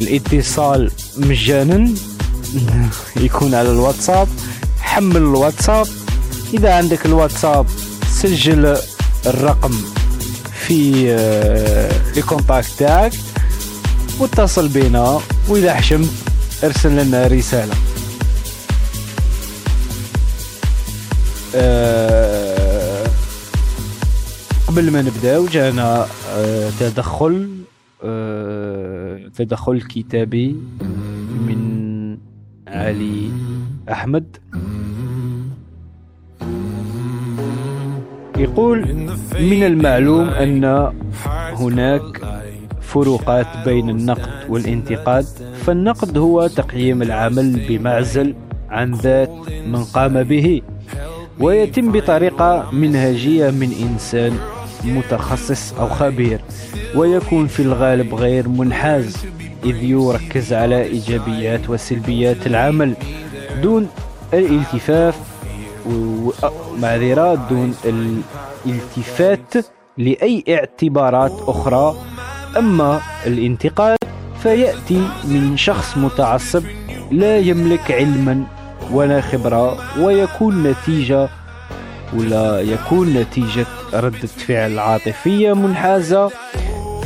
الاتصال 0.00 0.90
مجانا. 1.16 1.94
يكون 3.16 3.54
على 3.54 3.70
الواتساب. 3.70 4.28
حمل 4.80 5.16
الواتساب. 5.16 5.86
إذا 6.54 6.74
عندك 6.74 7.06
الواتساب 7.06 7.66
سجل 8.10 8.76
الرقم 9.26 9.74
في 10.66 11.06
آه، 11.12 11.90
الكونتاكت 12.16 12.70
تاعك 12.78 13.12
واتصل 14.20 14.68
بنا 14.68 15.20
وإذا 15.48 15.74
حشمت 15.74 16.10
ارسل 16.64 16.96
لنا 16.96 17.26
رسالة. 17.26 17.74
آه، 21.54 22.37
قبل 24.78 24.90
ما 24.92 25.02
نبداو 25.02 25.46
جانا 25.46 26.06
آه، 26.30 26.70
تدخل 26.80 27.48
آه، 28.04 29.18
تدخل 29.36 29.80
كتابي 29.80 30.56
من 31.46 32.18
علي 32.68 33.30
أحمد. 33.92 34.36
يقول 38.36 38.78
من 39.40 39.62
المعلوم 39.62 40.28
أن 40.28 40.92
هناك 41.52 42.42
فروقات 42.80 43.46
بين 43.64 43.90
النقد 43.90 44.30
والانتقاد 44.48 45.24
فالنقد 45.66 46.18
هو 46.18 46.46
تقييم 46.46 47.02
العمل 47.02 47.66
بمعزل 47.68 48.34
عن 48.70 48.92
ذات 48.92 49.30
من 49.66 49.84
قام 49.84 50.22
به 50.22 50.62
ويتم 51.40 51.92
بطريقة 51.92 52.70
منهجية 52.72 53.50
من 53.50 53.72
إنسان 53.72 54.57
متخصص 54.84 55.72
أو 55.72 55.88
خبير 55.88 56.40
ويكون 56.94 57.46
في 57.46 57.62
الغالب 57.62 58.14
غير 58.14 58.48
منحاز 58.48 59.16
إذ 59.64 59.82
يركز 59.82 60.52
على 60.52 60.82
إيجابيات 60.82 61.70
وسلبيات 61.70 62.46
العمل 62.46 62.94
دون 63.62 63.88
الالتفاف 64.34 65.14
معذرة 66.78 67.34
دون 67.34 67.74
الالتفات 67.84 69.54
لأي 69.98 70.44
اعتبارات 70.48 71.32
أخرى. 71.46 71.96
أما 72.56 73.00
الانتقاد 73.26 73.98
فيأتي 74.42 75.08
من 75.24 75.56
شخص 75.56 75.96
متعصب 75.96 76.62
لا 77.10 77.38
يملك 77.38 77.90
علما 77.90 78.44
ولا 78.92 79.20
خبرة 79.20 79.76
ويكون 80.00 80.62
نتيجة 80.62 81.28
ولا 82.16 82.60
يكون 82.60 83.14
نتيجة 83.14 83.66
ردة 83.94 84.28
فعل 84.48 84.78
عاطفية 84.78 85.52
منحازة 85.52 86.30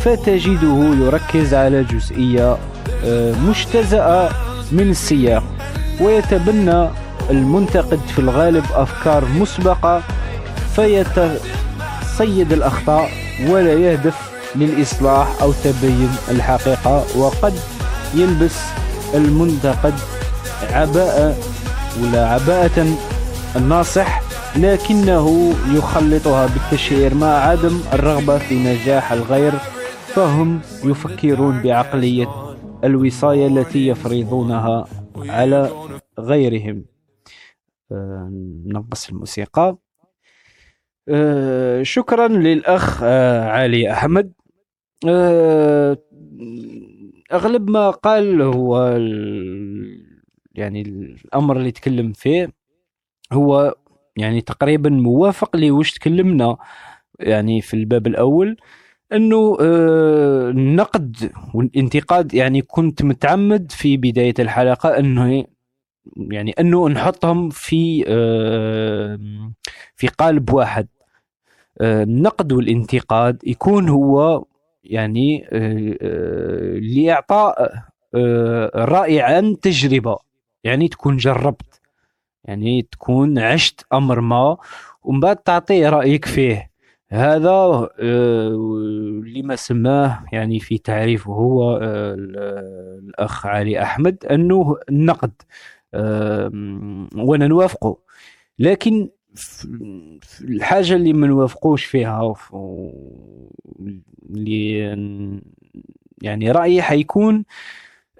فتجده 0.00 0.94
يركز 1.00 1.54
على 1.54 1.84
جزئية 1.84 2.56
آه، 3.04 3.34
مجتزأة 3.34 4.28
من 4.72 4.90
السياق 4.90 5.42
ويتبنى 6.00 6.88
المنتقد 7.30 8.00
في 8.14 8.18
الغالب 8.18 8.64
أفكار 8.74 9.24
مسبقة 9.24 10.02
فيتصيد 10.76 12.52
الأخطاء 12.52 13.10
ولا 13.48 13.72
يهدف 13.72 14.14
للإصلاح 14.56 15.28
أو 15.42 15.52
تبين 15.64 16.10
الحقيقة 16.30 17.04
وقد 17.16 17.54
يلبس 18.14 18.56
المنتقد 19.14 19.94
عباءة 20.72 21.36
ولا 22.02 22.28
عباءة 22.28 22.96
الناصح 23.56 24.22
لكنه 24.56 25.50
يخلطها 25.76 26.46
بالتشهير 26.46 27.14
مع 27.14 27.26
عدم 27.26 27.80
الرغبة 27.92 28.38
في 28.38 28.54
نجاح 28.54 29.12
الغير 29.12 29.52
فهم 30.06 30.60
يفكرون 30.84 31.62
بعقلية 31.62 32.28
الوصاية 32.84 33.46
التي 33.46 33.86
يفرضونها 33.88 34.86
على 35.16 35.70
غيرهم. 36.18 36.84
آه، 37.92 38.30
نقص 38.66 39.08
الموسيقى. 39.08 39.76
آه، 41.08 41.82
شكرا 41.82 42.28
للأخ 42.28 43.00
آه، 43.02 43.48
علي 43.48 43.92
أحمد. 43.92 44.32
أغلب 47.32 47.70
ما 47.70 47.90
قال 47.90 48.42
هو 48.42 48.88
يعني 50.54 50.82
الأمر 50.82 51.56
اللي 51.56 51.70
تكلم 51.70 52.12
فيه 52.12 52.52
هو 53.32 53.74
يعني 54.16 54.40
تقريبا 54.40 54.90
موافق 54.90 55.56
لوش 55.56 55.92
تكلمنا 55.92 56.56
يعني 57.20 57.60
في 57.60 57.74
الباب 57.74 58.06
الأول 58.06 58.56
إنه 59.12 59.56
آه، 59.60 60.50
النقد 60.50 61.32
والانتقاد 61.54 62.34
يعني 62.34 62.62
كنت 62.62 63.02
متعمد 63.02 63.72
في 63.72 63.96
بداية 63.96 64.34
الحلقة 64.38 64.98
إنه 64.98 65.44
يعني 66.16 66.50
إنه 66.60 66.88
نحطهم 66.88 67.50
في 67.50 68.04
آه، 68.08 69.18
في 69.96 70.06
قالب 70.08 70.52
واحد. 70.52 70.88
آه، 71.80 72.02
النقد 72.02 72.52
والانتقاد 72.52 73.42
يكون 73.46 73.88
هو 73.88 74.44
يعني 74.84 75.46
آه، 75.52 75.96
آه، 76.02 76.78
لإعطاء 76.78 77.72
آه، 78.14 78.70
راي 78.74 79.20
عن 79.20 79.60
تجربة 79.60 80.18
يعني 80.64 80.88
تكون 80.88 81.16
جربت. 81.16 81.81
يعني 82.44 82.82
تكون 82.82 83.38
عشت 83.38 83.86
أمر 83.92 84.20
ما 84.20 84.56
ومن 85.02 85.20
بعد 85.20 85.36
تعطيه 85.36 85.88
رأيك 85.88 86.24
فيه. 86.24 86.70
هذا 87.08 87.88
آه، 88.00 88.48
لما 89.26 89.56
سماه 89.56 90.24
يعني 90.32 90.60
في 90.60 90.78
تعريفه 90.78 91.32
هو 91.32 91.76
آه، 91.76 92.14
ال- 92.14 92.36
الأخ 93.08 93.46
علي 93.46 93.82
أحمد 93.82 94.24
أنه 94.30 94.76
النقد 94.88 95.32
وأنا 97.16 97.46
نوافقه. 97.46 97.98
لكن 98.58 99.08
الحاجة 100.40 100.94
اللي 100.94 101.12
ما 101.12 101.26
نوافقوش 101.26 101.84
فيها 101.84 102.34
اللي 104.30 104.78
يعني 106.22 106.50
رأيي 106.50 106.82
حيكون 106.82 107.44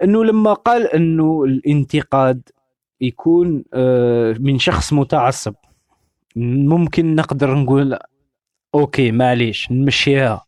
أنه 0.03 0.23
لما 0.25 0.53
قال 0.53 0.87
أنه 0.87 1.43
الانتقاد 1.43 2.49
يكون 3.03 3.63
آه، 3.73 4.35
من 4.39 4.59
شخص 4.59 4.93
متعصب. 4.93 5.53
ممكن 6.35 7.15
نقدر 7.15 7.53
نقول 7.55 7.99
أوكي 8.75 9.11
معليش 9.11 9.71
نمشيها 9.71 10.45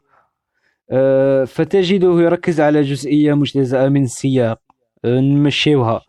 آه، 0.91 1.43
فتجده 1.43 2.21
يركز 2.21 2.61
على 2.61 2.81
جزئية 2.81 3.33
مجتزأة 3.33 3.87
من 3.89 4.03
السياق 4.03 4.59
آه، 5.05 5.19
نمشيوها. 5.19 6.01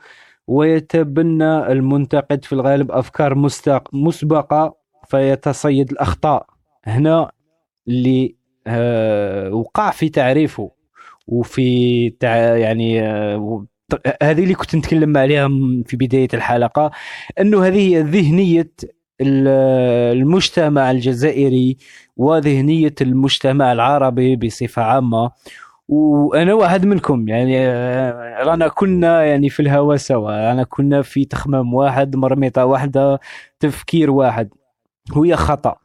ويتبنى 0.47 1.73
المنتقد 1.73 2.45
في 2.45 2.53
الغالب 2.53 2.91
أفكار 2.93 3.35
مستق- 3.35 3.95
مسبقة 3.95 4.77
فيتصيد 5.09 5.91
الأخطاء. 5.91 6.47
هنا 6.85 7.31
اللي 7.89 8.37
وقع 9.53 9.91
في 9.91 10.09
تعريفه 10.09 10.71
وفي 11.27 12.11
تع... 12.11 12.37
يعني 12.57 13.03
هذه 14.23 14.43
اللي 14.43 14.55
كنت 14.55 14.77
نتكلم 14.77 15.17
عليها 15.17 15.49
في 15.87 15.97
بداية 15.97 16.29
الحلقة 16.35 16.91
أنه 17.41 17.67
هذه 17.67 17.79
هي 17.97 18.03
ذهنية 18.03 18.71
ال- 19.21 19.49
المجتمع 20.19 20.91
الجزائري 20.91 21.77
وذهنية 22.17 22.95
المجتمع 23.01 23.73
العربي 23.73 24.37
بصفة 24.37 24.83
عامة. 24.83 25.31
وأنا 25.89 26.55
واحد 26.55 26.87
منكم 26.87 27.29
يعني 27.29 27.59
آه، 27.59 28.43
رانا 28.45 28.69
كنا 28.69 29.25
يعني 29.25 29.49
في 29.51 29.61
الهوا 29.61 29.97
سوا 29.97 30.31
رانا 30.49 30.65
كنا 30.65 31.03
في 31.03 31.25
تخمام 31.25 31.75
واحد 31.75 32.17
مرميطه 32.17 32.65
واحدة 32.65 33.21
تفكير 33.61 34.11
واحد 34.11 34.49
وهي 35.17 35.37
خطأ. 35.37 35.77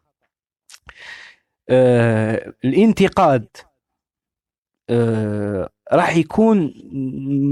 آه 1.69 2.53
الانتقاد 2.65 3.47
راح 5.93 6.15
يكون 6.15 6.73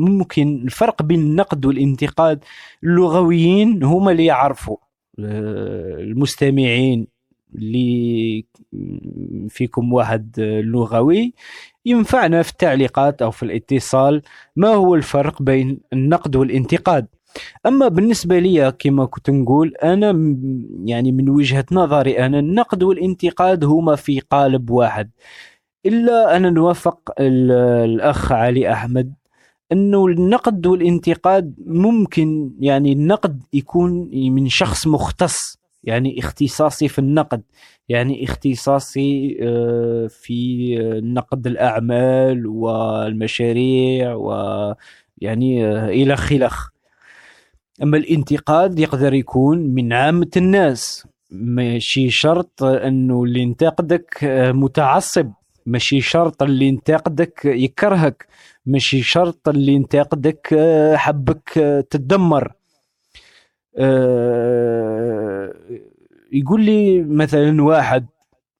ممكن 0.10 0.62
الفرق 0.66 1.02
بين 1.04 1.20
النقد 1.20 1.66
والانتقاد 1.66 2.44
اللغويين 2.84 3.84
هما 3.84 4.12
اللي 4.12 4.26
يعرفوا 4.26 4.78
آه 5.20 5.96
المستمعين 6.00 7.08
اللي 7.56 8.46
فيكم 9.50 9.94
واحد 9.94 10.40
آه، 10.40 10.62
لغوي 10.62 11.34
ينفعنا 11.86 12.42
في 12.44 12.52
التعليقات 12.52 13.22
أو 13.22 13.32
في 13.32 13.44
الاتصال 13.44 14.22
ما 14.56 14.68
هو 14.68 14.96
الفرق 14.96 15.42
بين 15.42 15.80
النقد 15.94 16.36
والانتقاد. 16.36 17.08
أما 17.66 17.88
بالنسبة 17.88 18.40
لي 18.40 18.72
كما 18.80 19.06
كنت 19.06 19.30
نقول 19.30 19.74
أنا 19.84 20.10
يعني 20.86 21.12
من 21.12 21.30
وجهة 21.30 21.66
نظري 21.72 22.20
أنا 22.26 22.40
النقد 22.40 22.84
والانتقاد 22.84 23.64
هما 23.64 23.96
في 23.96 24.20
قالب 24.20 24.70
واحد. 24.70 25.12
إلا 25.86 26.38
أنا 26.38 26.50
نوافق 26.50 27.00
ال- 27.20 27.52
الأخ 27.86 28.32
علي 28.32 28.72
أحمد 28.74 29.14
أنه 29.72 30.06
النقد 30.08 30.68
والانتقاد 30.68 31.56
ممكن 31.66 32.52
يعني 32.60 32.92
النقد 32.92 33.44
يكون 33.54 34.10
من 34.14 34.50
شخص 34.50 34.88
مختص 34.88 35.58
يعني 35.84 36.20
اختصاصي 36.20 36.88
في 36.88 37.00
النقد 37.00 37.42
يعني 37.90 38.24
اختصاصي 38.24 39.38
آه، 39.42 40.08
في 40.08 40.76
نقد 41.04 41.48
الأعمال 41.48 42.48
والمشاريع 42.48 44.14
ويعني 44.14 45.66
آه، 45.68 45.90
إلى 45.90 46.16
خلخ 46.16 46.70
أما 47.84 47.98
الانتقاد 47.98 48.80
يقدر 48.80 49.14
يكون 49.14 49.58
من 49.60 49.94
عامة 49.94 50.30
الناس 50.38 51.08
ماشي 51.32 52.10
شرط 52.10 52.64
أنه 52.64 53.24
اللي 53.24 53.40
ينتقدك 53.40 54.24
آه، 54.24 54.52
متعصب. 54.52 55.32
ماشي 55.70 56.02
شرط 56.02 56.44
اللي 56.44 56.66
ينتقدك 56.66 57.46
يكرهك 57.46 58.28
ماشي 58.66 59.02
شرط 59.02 59.50
اللي 59.50 59.72
ينتقدك 59.74 60.54
آه، 60.54 60.96
حبك 60.96 61.58
آه، 61.58 61.82
تدمر. 61.82 62.54
آه، 63.78 65.54
يقول 66.32 66.62
لي 66.66 67.04
مثلا 67.04 67.64
واحد 67.64 68.08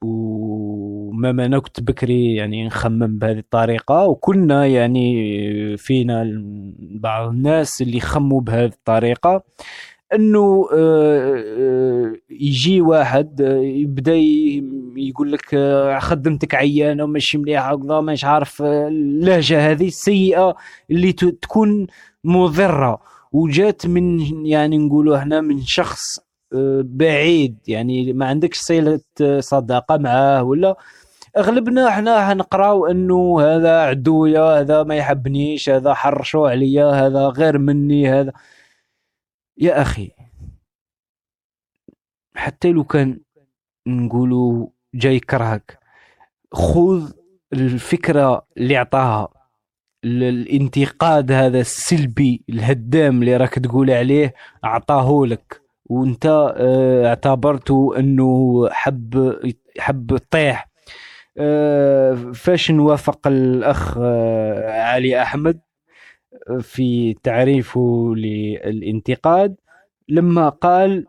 وما 0.04 1.32
ما 1.32 1.46
أنا 1.46 1.60
كنت 1.60 1.82
بكري 1.82 2.36
يعني 2.36 2.66
نخمم 2.68 3.20
بهذه 3.20 3.40
الطريقة 3.40 4.06
وكنا 4.08 4.66
يعني 4.66 5.78
فينا 5.78 6.24
بعض 6.80 7.30
الناس 7.30 7.82
اللي 7.82 7.98
يخموا 7.98 8.42
بهذه 8.42 8.66
الطريقة. 8.74 9.44
انه 10.14 10.70
آه، 10.74 11.44
آه، 11.58 12.14
يجي 12.30 12.82
واحد 12.82 13.42
آه، 13.42 13.58
يبدا 13.58 14.14
يقول 14.98 15.32
لك 15.32 15.56
خدمتك 16.00 16.56
عيانة 16.56 17.04
وماشي 17.04 17.38
مليحه 17.38 17.74
وكذا 17.74 18.02
مش 18.02 18.26
عارف 18.26 18.62
اللهجة 18.62 19.72
هذه 19.72 19.88
السيئة 19.88 20.56
اللي 20.92 21.12
تكون 21.14 21.88
مضرة. 22.24 23.02
وجات 23.32 23.88
من 23.88 24.20
يعني 24.46 24.78
نقولوا 24.78 25.18
هنا 25.18 25.42
من 25.42 25.62
شخص 25.62 26.20
بعيد. 26.82 27.58
يعني 27.68 28.14
ما 28.14 28.26
عندكش 28.26 28.58
صلة 28.58 29.00
صداقة 29.40 29.98
معاه 29.98 30.44
ولا؟ 30.44 30.76
أغلبنا 31.38 31.88
إحنا 31.88 32.28
حنقراو 32.28 32.86
إنه 32.88 33.42
هذا 33.42 33.80
عدويا 33.82 34.42
هذا 34.42 34.84
ما 34.84 34.96
يحبنيش 34.96 35.70
هذا 35.70 35.94
حرشو 35.94 36.46
عليا 36.46 36.86
هذا 36.86 37.28
غير 37.28 37.58
مني 37.58 38.10
هذا 38.10 38.32
يا 39.60 39.82
أخي 39.82 40.12
حتى 42.36 42.72
لو 42.72 42.84
كان 42.84 43.20
نقولوا 43.88 44.68
جاي 44.94 45.16
يكرهك 45.16 45.80
خذ 46.54 47.12
الفكرة 47.54 48.48
اللي 48.58 48.78
عطاها 48.78 49.28
ال- 50.04 50.24
الانتقاد 50.24 51.32
هذا 51.32 51.60
السلبي 51.60 52.44
الهدام 52.50 53.20
اللي 53.22 53.38
راك 53.38 53.54
تقول 53.60 53.92
عليه 53.92 54.34
اعطاه 54.66 55.26
لك. 55.26 55.62
وأنت 55.86 56.26
آه، 56.58 57.08
اعتبرته 57.08 58.00
أنه 58.00 58.70
حب 58.72 59.40
حب 59.80 60.18
طيح. 60.32 60.70
آه، 61.38 62.14
فاش 62.36 62.72
نوافق 62.72 63.28
الأخ 63.28 63.98
آه، 64.02 64.82
علي 64.82 65.22
أحمد؟ 65.22 65.60
في 66.62 67.14
تعريفه 67.24 68.14
للانتقاد 68.16 69.56
لما 70.10 70.50
قال 70.50 71.06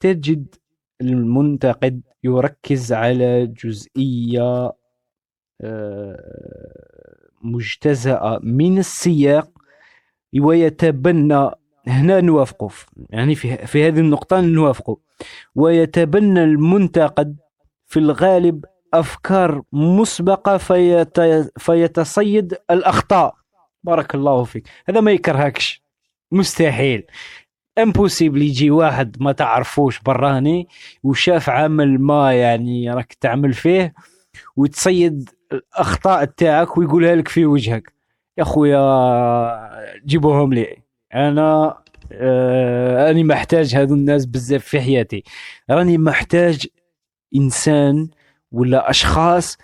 تجد 0.00 0.54
المنتقد 1.00 2.00
يركز 2.24 2.92
على 2.92 3.46
جزئية 3.46 4.72
آه، 5.60 7.16
مجتزأة 7.42 8.40
من 8.42 8.78
السياق 8.78 9.50
ويتبنى 10.40 11.50
هنا 11.86 12.20
نوافقه 12.20 12.70
يعني 13.10 13.34
في, 13.34 13.66
في 13.66 13.86
هذه 13.86 14.00
النقطة 14.00 14.40
نوافقه 14.40 14.98
ويتبنى 15.54 16.44
المنتقد 16.44 17.36
في 17.86 17.98
الغالب 17.98 18.64
أفكار 18.94 19.62
مسبقة 19.72 20.56
فيت 20.56 21.20
فيتصيد 21.58 22.54
الأخطاء 22.70 23.34
بارك 23.86 24.14
الله 24.14 24.44
فيك. 24.44 24.68
هذا 24.88 25.00
ما 25.00 25.12
يكرهكش. 25.12 25.82
مستحيل. 26.32 27.06
امبوسيبل 27.78 28.42
يجي 28.42 28.70
واحد 28.70 29.16
ما 29.20 29.32
تعرفوش 29.32 30.00
براني 30.00 30.68
وشاف 31.02 31.50
عمل 31.50 32.00
ما 32.00 32.32
يعني 32.34 32.90
راك 32.90 33.12
تعمل 33.12 33.52
فيه 33.52 33.94
وتصيد 34.56 35.30
الأخطاء 35.52 36.24
تاعك 36.24 36.78
ويقولها 36.78 37.14
لك 37.14 37.28
في 37.28 37.46
وجهك. 37.46 37.92
يا 38.38 38.44
خويا 38.44 38.80
جيبوهم 40.06 40.54
لي. 40.54 40.76
أنا 41.14 41.78
آه 42.12 43.06
راني 43.06 43.24
محتاج 43.24 43.74
هذو 43.74 43.94
الناس 43.94 44.26
بزاف 44.26 44.64
في 44.64 44.80
حياتي. 44.80 45.22
راني 45.70 45.98
محتاج 45.98 46.66
إنسان 47.36 48.08
ولا 48.52 48.90
أشخاص 48.90 49.58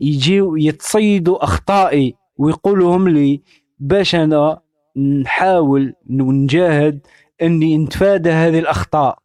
يجيو 0.00 0.56
يتصيدوا 0.56 1.44
أخطائي 1.44 2.14
ويقولهم 2.36 3.08
لي 3.08 3.42
باش 3.84 4.14
أنا 4.14 4.60
نحاول 4.96 5.94
ونجاهد 6.10 7.06
أني 7.42 7.78
نتفادى 7.78 8.30
هذه 8.30 8.58
الأخطاء. 8.58 9.18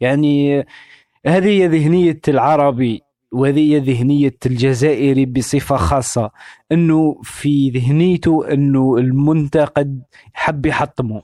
يعني 0.00 0.66
هذه 1.26 1.46
هي 1.46 1.66
ذهنية 1.66 2.20
العربي 2.28 3.02
وهذه 3.32 3.58
هي 3.58 3.78
ذهنية 3.78 4.36
الجزائري 4.46 5.26
بصفة 5.26 5.76
خاصة 5.76 6.30
أنه 6.72 7.20
في 7.22 7.70
ذهنيته 7.70 8.52
أنه 8.52 8.96
المنتقد 8.96 10.02
حب 10.34 10.66
يحطمه. 10.66 11.22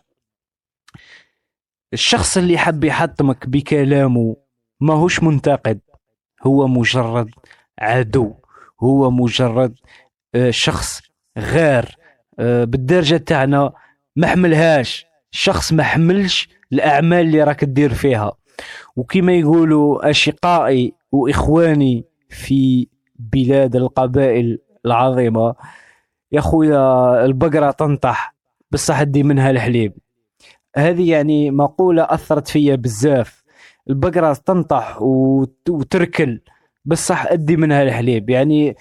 الشخص 1.92 2.36
اللي 2.36 2.58
حب 2.58 2.84
يحطمك 2.84 3.48
بكلامه 3.48 4.36
ما 4.80 4.94
هوش 4.94 5.22
منتقد 5.22 5.80
هو 6.46 6.68
مجرد 6.68 7.30
عدو 7.78 8.34
هو 8.82 9.10
مجرد 9.10 9.74
آه، 10.34 10.50
شخص 10.50 11.00
غير 11.38 12.01
بالدرجة 12.42 13.16
تاعنا 13.16 13.72
ما 14.16 14.26
حملهاش. 14.26 15.06
شخص 15.30 15.72
ما 15.72 15.82
حملش 15.82 16.48
الأعمال 16.72 17.26
اللي 17.26 17.42
راك 17.44 17.60
تدير 17.60 17.94
فيها. 17.94 18.32
وكما 18.96 19.32
يقولوا 19.32 20.10
أشقائي 20.10 20.92
وإخواني 21.12 22.04
في 22.28 22.88
بلاد 23.18 23.76
القبائل 23.76 24.58
العظيمة 24.86 25.54
يا 26.32 26.40
خويا 26.40 27.24
البقرة 27.24 27.70
تنطح. 27.70 28.34
بصح 28.70 29.00
ادي 29.00 29.22
منها 29.22 29.50
الحليب. 29.50 29.92
هذه 30.76 31.10
يعني 31.10 31.50
مقولة 31.50 32.02
أثرت 32.02 32.48
فيا 32.48 32.74
بزاف. 32.74 33.42
البقرة 33.90 34.32
تنطح 34.32 35.02
وت- 35.02 35.70
وتركل. 35.70 36.40
بصح 36.84 37.26
أدي 37.26 37.56
منها 37.56 37.82
الحليب. 37.82 38.30
يعني 38.30 38.68
آه، 38.70 38.74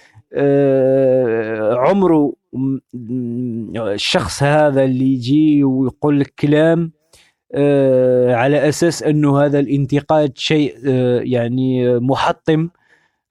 عمره 1.76 2.32
م- 2.52 2.78
م- 2.94 3.76
الشخص 3.76 4.42
هذا 4.42 4.84
اللي 4.84 5.12
يجي 5.14 5.64
ويقول 5.64 6.20
لك 6.20 6.34
كلام 6.38 6.92
آه، 7.54 8.34
على 8.34 8.68
أساس 8.68 9.02
أنه 9.02 9.40
هذا 9.44 9.58
الانتقاد 9.58 10.32
شيء 10.38 10.76
آه، 10.86 11.20
يعني 11.20 11.98
محطم. 11.98 12.68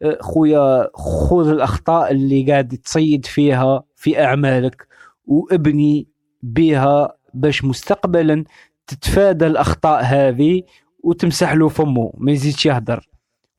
آه، 0.01 0.17
خويا 0.21 0.87
خذ 0.93 1.47
الأخطاء 1.49 2.11
اللي 2.11 2.43
قاعد 2.51 2.77
تصيد 2.83 3.25
فيها 3.25 3.83
في 3.95 4.23
أعمالك 4.23 4.87
وابني 5.25 6.07
بها 6.43 7.13
باش 7.33 7.63
مستقبلا 7.63 8.43
تتفادى 8.87 9.47
الأخطاء 9.47 10.03
هذه 10.03 10.61
وتمسح 11.03 11.53
له 11.53 11.67
فمه 11.67 12.13
ما 12.17 12.31
يزيدش 12.31 12.65
يهدر. 12.65 13.07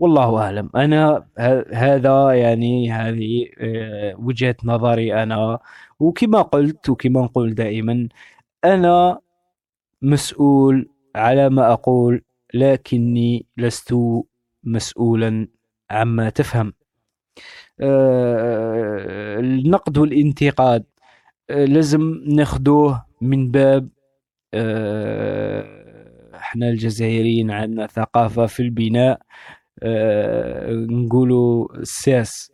والله 0.03 0.39
أعلم. 0.43 0.71
أنا 0.77 1.27
هذا 1.73 2.33
يعني 2.33 2.93
هذه 2.93 3.47
آه، 3.59 4.15
وجهة 4.19 4.57
نظري 4.65 5.23
أنا. 5.23 5.59
وكما 6.01 6.43
قلت 6.43 6.89
وكما 6.89 7.21
نقول 7.23 7.55
دائما 7.55 8.09
أنا 8.65 9.19
مسؤول 10.03 10.89
على 11.17 11.51
ما 11.51 11.73
أقول 11.73 12.23
لكني 12.55 13.47
لست 13.57 13.95
مسؤولا 14.65 15.49
عما 15.91 16.31
تفهم. 16.31 16.73
آه، 17.81 19.39
النقد 19.41 19.99
والانتقاد 19.99 20.85
آه، 21.51 21.65
لازم 21.65 22.23
ناخدوه 22.27 23.07
من 23.21 23.51
باب 23.51 23.89
آه، 24.55 26.37
إحنا 26.37 26.69
الجزائريين 26.69 27.51
عندنا 27.51 27.87
ثقافة 27.87 28.47
في 28.47 28.61
البناء. 28.61 29.21
آه، 29.21 29.62
نقولوا 30.91 31.77
الساس 31.77 32.53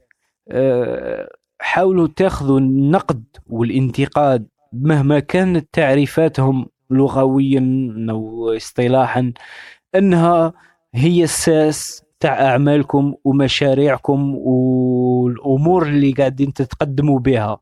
آه، 0.51 1.29
حاولوا 1.61 2.09
تاخذوا 2.17 2.59
النقد 2.61 3.25
والانتقاد 3.47 4.49
مهما 4.73 5.19
كانت 5.19 5.69
تعريفاتهم 5.73 6.67
لغويا 6.91 7.91
أو 8.11 8.53
اصطلاحا 8.57 9.33
إنها 9.95 10.53
هي 10.95 11.25
الساس 11.25 12.03
تاع 12.21 12.51
أعمالكم 12.51 13.15
ومشاريعكم 13.25 14.35
والأمور 14.37 15.87
اللي 15.87 16.13
قاعدين 16.13 16.53
تتقدموا 16.53 17.19
بها. 17.19 17.59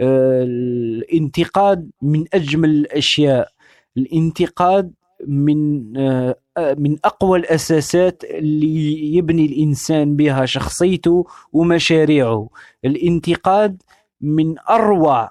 آه، 0.00 0.42
الانتقاد 0.42 1.90
من 2.02 2.24
أجمل 2.34 2.70
الأشياء. 2.70 3.48
الانتقاد 3.96 4.92
من 5.26 5.96
آه، 5.96 6.36
من 6.58 6.96
أقوى 7.04 7.38
الأساسات 7.38 8.24
اللي 8.24 9.14
يبني 9.16 9.46
الإنسان 9.46 10.16
بها 10.16 10.46
شخصيته 10.46 11.24
ومشاريعه. 11.52 12.48
الانتقاد 12.84 13.82
من 14.20 14.54
أروع 14.70 15.30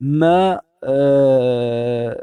ما 0.00 0.60
آه، 0.84 2.16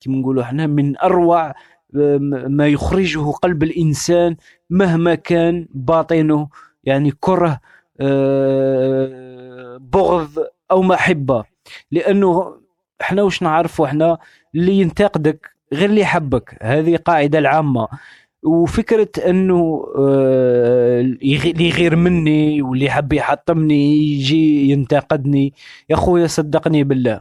كما 0.00 0.16
نقولوا 0.16 0.42
إحنا 0.42 0.66
من 0.66 0.98
أروع 0.98 1.48
آه، 1.96 2.18
ما 2.48 2.68
يخرجه 2.68 3.30
قلب 3.30 3.62
الإنسان 3.62 4.36
مهما 4.70 5.14
كان 5.14 5.68
باطنه. 5.74 6.48
يعني 6.84 7.12
كره 7.20 7.60
آه، 8.00 9.76
بغض 9.80 10.30
أو 10.70 10.82
محبة. 10.82 11.44
لأنه 11.90 12.60
إحنا 13.00 13.22
وش 13.22 13.42
نعرفوا 13.42 13.86
إحنا؟ 13.86 14.18
اللي 14.54 14.72
ينتقدك 14.72 15.50
غير 15.72 15.90
اللي 15.90 16.00
يحبك. 16.00 16.58
هذه 16.62 16.96
قاعدة 16.96 17.38
العامة. 17.38 17.88
وفكرة 18.42 19.08
أنه 19.30 19.86
آه، 19.98 21.00
اللي 21.00 21.68
يغير 21.68 21.96
مني 21.96 22.62
واللي 22.62 22.84
يحب 22.84 23.12
يحطمني 23.12 23.96
يجي 23.96 24.70
ينتقدني 24.70 25.54
يا 25.90 25.96
خويا 25.96 26.26
صدقني 26.26 26.84
بالله. 26.84 27.20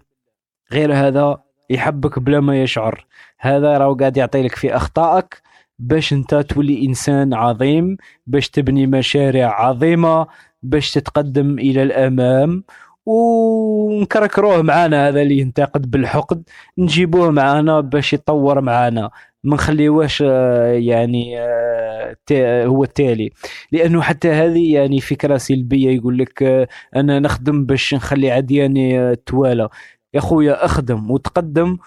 غير 0.72 0.94
هذا 0.94 1.38
يحبك 1.70 2.20
بلا 2.20 2.40
ما 2.40 2.64
يشعر. 2.64 3.06
هذا 3.40 3.78
راهو 3.78 3.94
قاعد 3.96 4.18
يعطي 4.18 4.42
لك 4.42 4.56
في 4.56 4.76
أخطائك 4.76 5.42
باش 5.80 6.14
أنت 6.14 6.36
تولي 6.36 6.86
إنسان 6.86 7.34
عظيم 7.34 7.98
باش 8.28 8.50
تبني 8.50 8.88
مشاريع 8.88 9.62
عظيمة 9.62 10.28
باش 10.64 10.92
تتقدم 10.92 11.60
إلى 11.60 11.84
الأمام. 11.84 12.64
ونكركروه 13.10 14.62
معانا 14.62 15.08
هذا 15.08 15.22
اللي 15.22 15.38
ينتقد 15.40 15.92
بالحقد. 15.92 16.44
نجيبوه 16.78 17.32
معانا 17.32 17.80
باش 17.80 18.14
يطور 18.14 18.62
معانا. 18.62 19.10
ما 19.44 19.56
نخليوهش 19.56 20.24
آه، 20.28 20.72
يعني 20.74 21.40
آه، 21.40 22.66
هو 22.66 22.84
التالي. 22.84 23.32
لأنه 23.72 24.02
حتى 24.02 24.32
هذه 24.32 24.74
يعني 24.74 25.02
فكرة 25.02 25.38
سلبية 25.38 25.90
يقول 25.90 26.18
لك 26.18 26.44
آه، 26.44 26.68
أنا 26.96 27.20
نخدم 27.20 27.66
باش 27.66 27.94
نخلي 27.94 28.32
عدياني 28.32 29.16
توالى 29.16 29.70
يا 30.14 30.20
خويا 30.20 30.66
أخدم 30.66 31.12
وتقدم 31.12 31.78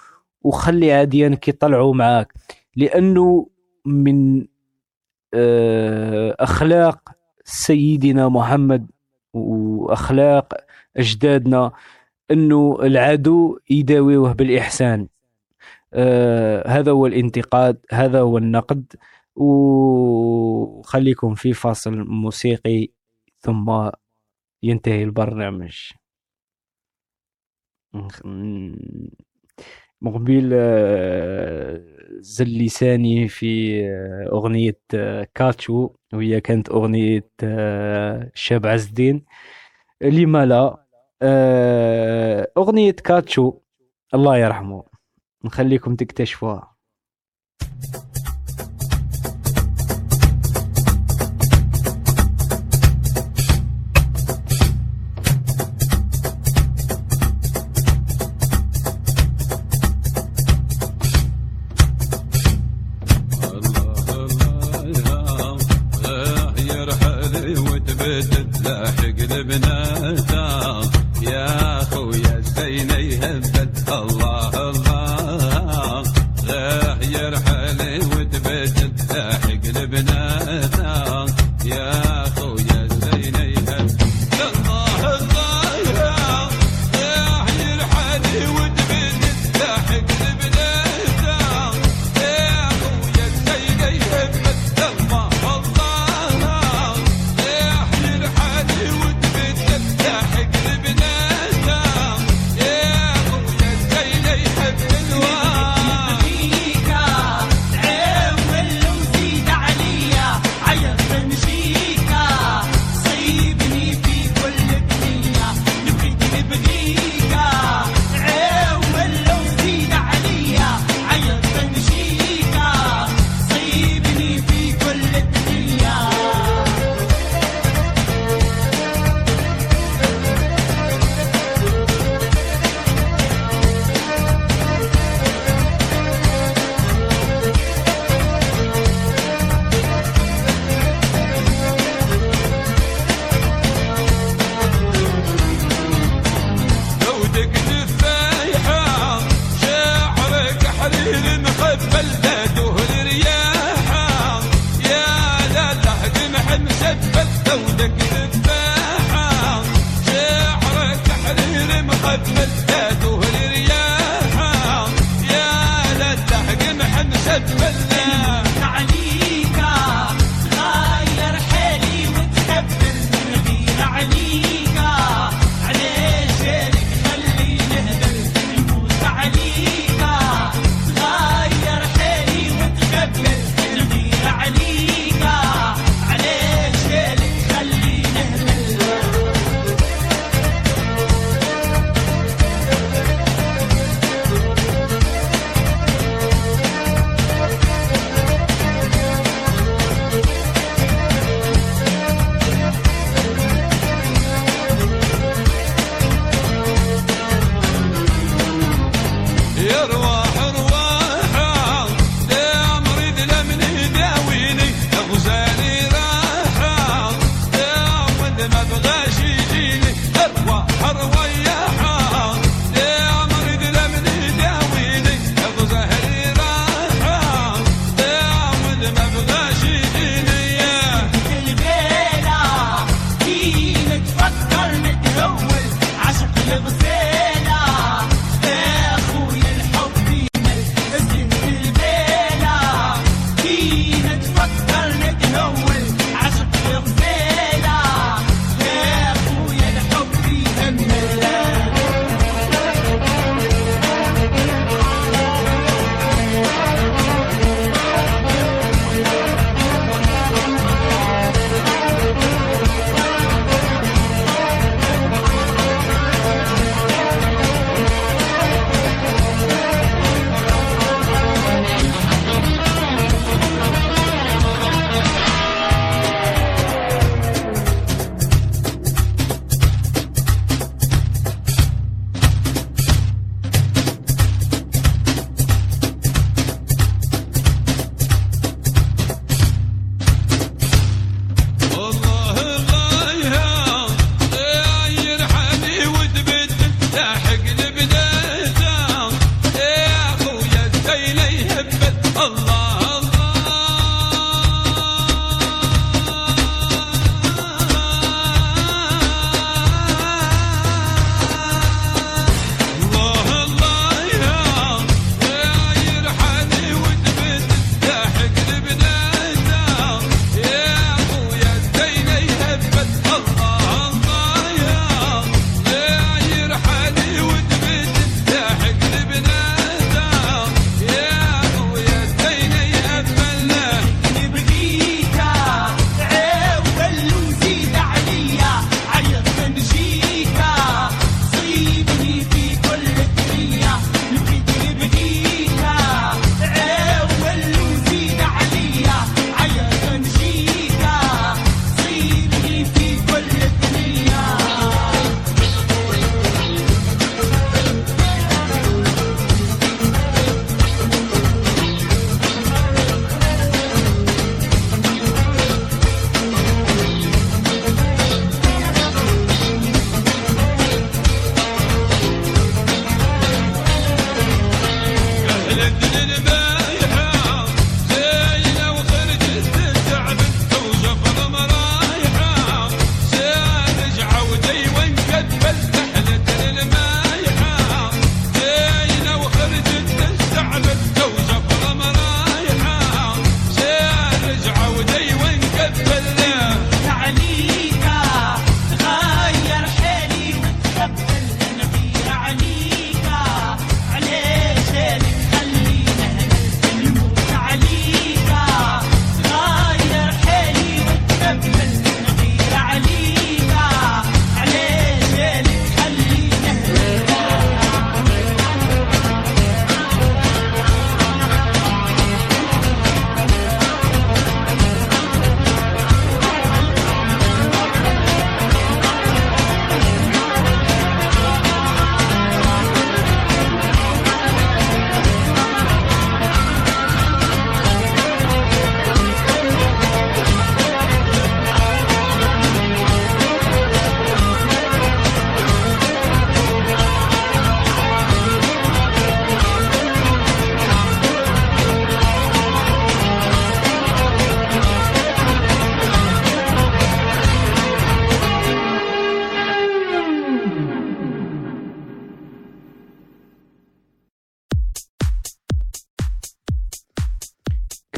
وخلي 0.42 0.92
عديانك 0.92 1.48
يطلعوا 1.48 1.94
معاك. 1.94 2.32
لأنه 2.76 3.48
من 3.86 4.46
أخلاق 6.40 6.98
سيدنا 7.44 8.28
محمد 8.28 8.90
وأخلاق 9.34 10.54
اجدادنا 10.96 11.72
أنه 12.30 12.78
العدو 12.82 13.58
يداويه 13.70 14.32
بالإحسان. 14.32 15.08
آه 15.94 16.68
هذا 16.68 16.92
هو 16.92 17.06
الانتقاد 17.06 17.78
هذا 17.92 18.20
هو 18.20 18.38
النقد 18.38 18.94
وخليكم 19.36 21.34
في 21.34 21.52
فاصل 21.52 21.98
موسيقي 21.98 22.88
ثم 23.40 23.90
ينتهي 24.62 25.02
البرنامج. 25.04 25.92
مقبل 30.02 30.50
آه، 30.54 31.82
زل 32.20 32.58
لساني 32.64 33.28
في 33.28 33.80
آه، 33.90 34.28
أغنية 34.32 34.78
آه، 34.94 35.28
كاتشو 35.34 35.90
وهي 36.12 36.40
كانت 36.40 36.68
أغنية 36.70 37.28
شاب 38.34 38.66
عز 38.66 38.86
الدين 38.88 39.24
لما 40.02 40.46
لا 40.46 40.81
آه، 41.22 42.52
أغنية 42.58 42.90
كاتشو 42.92 43.54
الله 44.14 44.36
يرحمه. 44.36 44.84
نخليكم 45.44 45.96
تكتشفوها. 45.96 46.71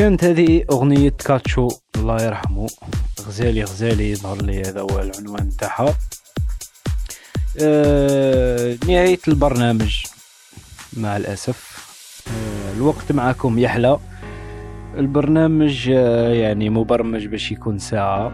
كانت 0.05 0.25
هذه 0.25 0.65
أغنية 0.71 1.11
كاتشو 1.11 1.69
الله 1.97 2.23
يرحمه. 2.23 2.67
غزالي 3.27 3.65
غزالي 3.65 4.11
يظهر 4.11 4.43
لي 4.43 4.63
هذا 4.63 4.81
هو 4.81 5.01
العنوان 5.01 5.51
تاعها. 5.57 5.95
آه 7.61 8.77
نهاية 8.89 9.19
البرنامج 9.29 10.05
مع 10.97 11.17
الأسف. 11.17 11.87
آه 12.29 12.77
الوقت 12.77 13.13
معكم 13.13 13.59
يحلى. 13.59 13.99
البرنامج 14.97 15.91
آه 15.95 16.33
يعني 16.33 16.71
مبرمج 16.71 17.27
باش 17.27 17.53
يكون 17.53 17.79
ساعة. 17.79 18.33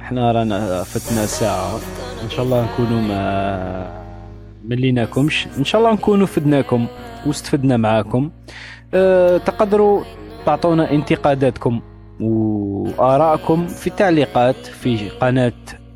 إحنا 0.00 0.32
رانا 0.32 0.82
فتنا 0.84 1.26
ساعة. 1.26 1.80
إن 2.22 2.30
شاء 2.30 2.44
الله 2.44 2.64
نكونوا 2.72 3.00
ما 3.00 4.04
مليناكمش. 4.64 5.46
إن 5.58 5.64
شاء 5.64 5.80
الله 5.80 5.92
نكونوا 5.92 6.26
فدناكم. 6.26 6.86
واستفدنا 7.26 7.76
معاكم. 7.76 8.30
أه 8.94 9.38
تقدروا 9.38 10.04
تعطونا 10.46 10.90
انتقاداتكم 10.90 11.80
وآرائكم 12.20 13.66
في 13.66 13.86
التعليقات 13.86 14.56
في 14.56 15.08
قناة 15.08 15.52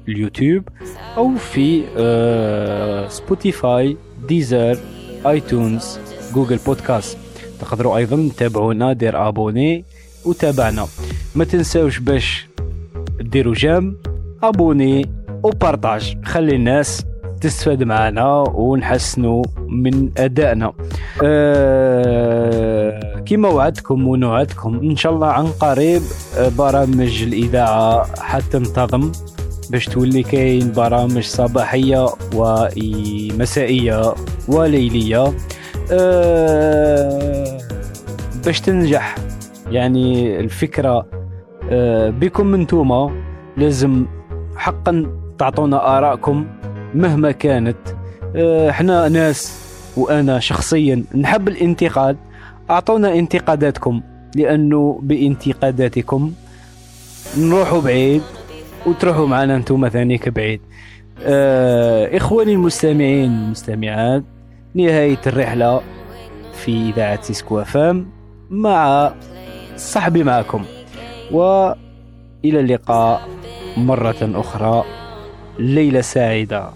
اليوتيوب 0.09 0.69
أو 1.17 1.35
في 1.35 1.83
Spotify 3.09 3.97
Deezer 4.29 4.79
iTunes 5.27 5.99
Google 6.35 6.59
Podcasts 6.67 7.19
تقدروا 7.61 7.97
أيضا 7.97 8.29
تتابعونا 8.37 8.93
دير 8.93 9.29
abonner 9.29 9.85
وتابعنا. 10.25 10.87
ما 11.35 11.45
تنساوش 11.45 11.99
باش 11.99 12.49
ديروا 13.21 13.55
j'aime 13.55 13.97
abonner 14.43 15.11
و 15.43 15.51
partage. 15.51 16.17
خلي 16.25 16.57
الناس 16.57 17.05
تستفاد 17.45 17.83
معنا 17.83 18.45
ونحسنوا 18.55 19.45
من 19.69 20.11
أدائنا. 20.19 20.73
أه 21.25 23.21
كما 23.27 23.49
وعدتكم 23.49 24.09
ونوعدكم 24.09 24.81
إن 24.83 24.97
شاء 24.97 25.13
الله 25.13 25.27
عن 25.27 25.47
قريب 25.47 26.03
برامج 26.59 27.23
الإذاعة 27.23 28.07
حتنتظم 28.21 29.13
باش 29.71 29.87
تولي 29.87 30.23
كاين 30.23 30.73
برامج 30.73 31.23
صباحية 31.23 32.07
ومسائية 32.35 34.15
وليلية. 34.49 35.33
أه 35.93 37.59
باش 38.45 38.61
تنجح 38.61 39.15
يعني 39.71 40.41
الفكرة 40.41 41.07
آه، 41.71 42.11
بكم 42.11 42.55
انتوما 42.55 43.11
لازم 43.57 44.07
حقا 44.57 45.07
تعطونا 45.39 45.99
آراءكم 45.99 46.47
مهما 46.95 47.31
كانت. 47.33 47.77
آه، 48.37 48.71
إحنا 48.71 49.09
ناس 49.09 49.65
وأنا 49.97 50.41
شخصيا 50.41 51.05
نحب 51.15 51.49
الانتقاد. 51.49 52.17
أعطونا 52.71 53.15
انتقاداتكم 53.15 54.01
لأنه 54.37 55.01
بانتقاداتكم 55.03 56.33
نروحوا 57.39 57.81
بعيد 57.81 58.23
وتروحوا 58.87 59.27
معنا 59.27 59.57
أنتم 59.57 59.89
ثانيك 59.89 60.29
بعيد. 60.29 60.61
آه 61.23 62.17
إخواني 62.17 62.53
المستمعين 62.53 63.31
والمستمعات 63.31 64.23
نهاية 64.75 65.21
الرحلة 65.27 65.81
في 66.53 66.91
إذاعة 66.91 67.23
Sisko 67.23 67.65
FM 67.65 68.07
مع 68.51 69.13
صحبي 69.77 70.25
معكم. 70.25 70.65
وإلى 71.31 72.61
اللقاء 72.61 73.29
مرة 73.77 74.17
أخرى. 74.23 74.85
ليلة 75.59 76.01
سعيدة. 76.01 76.71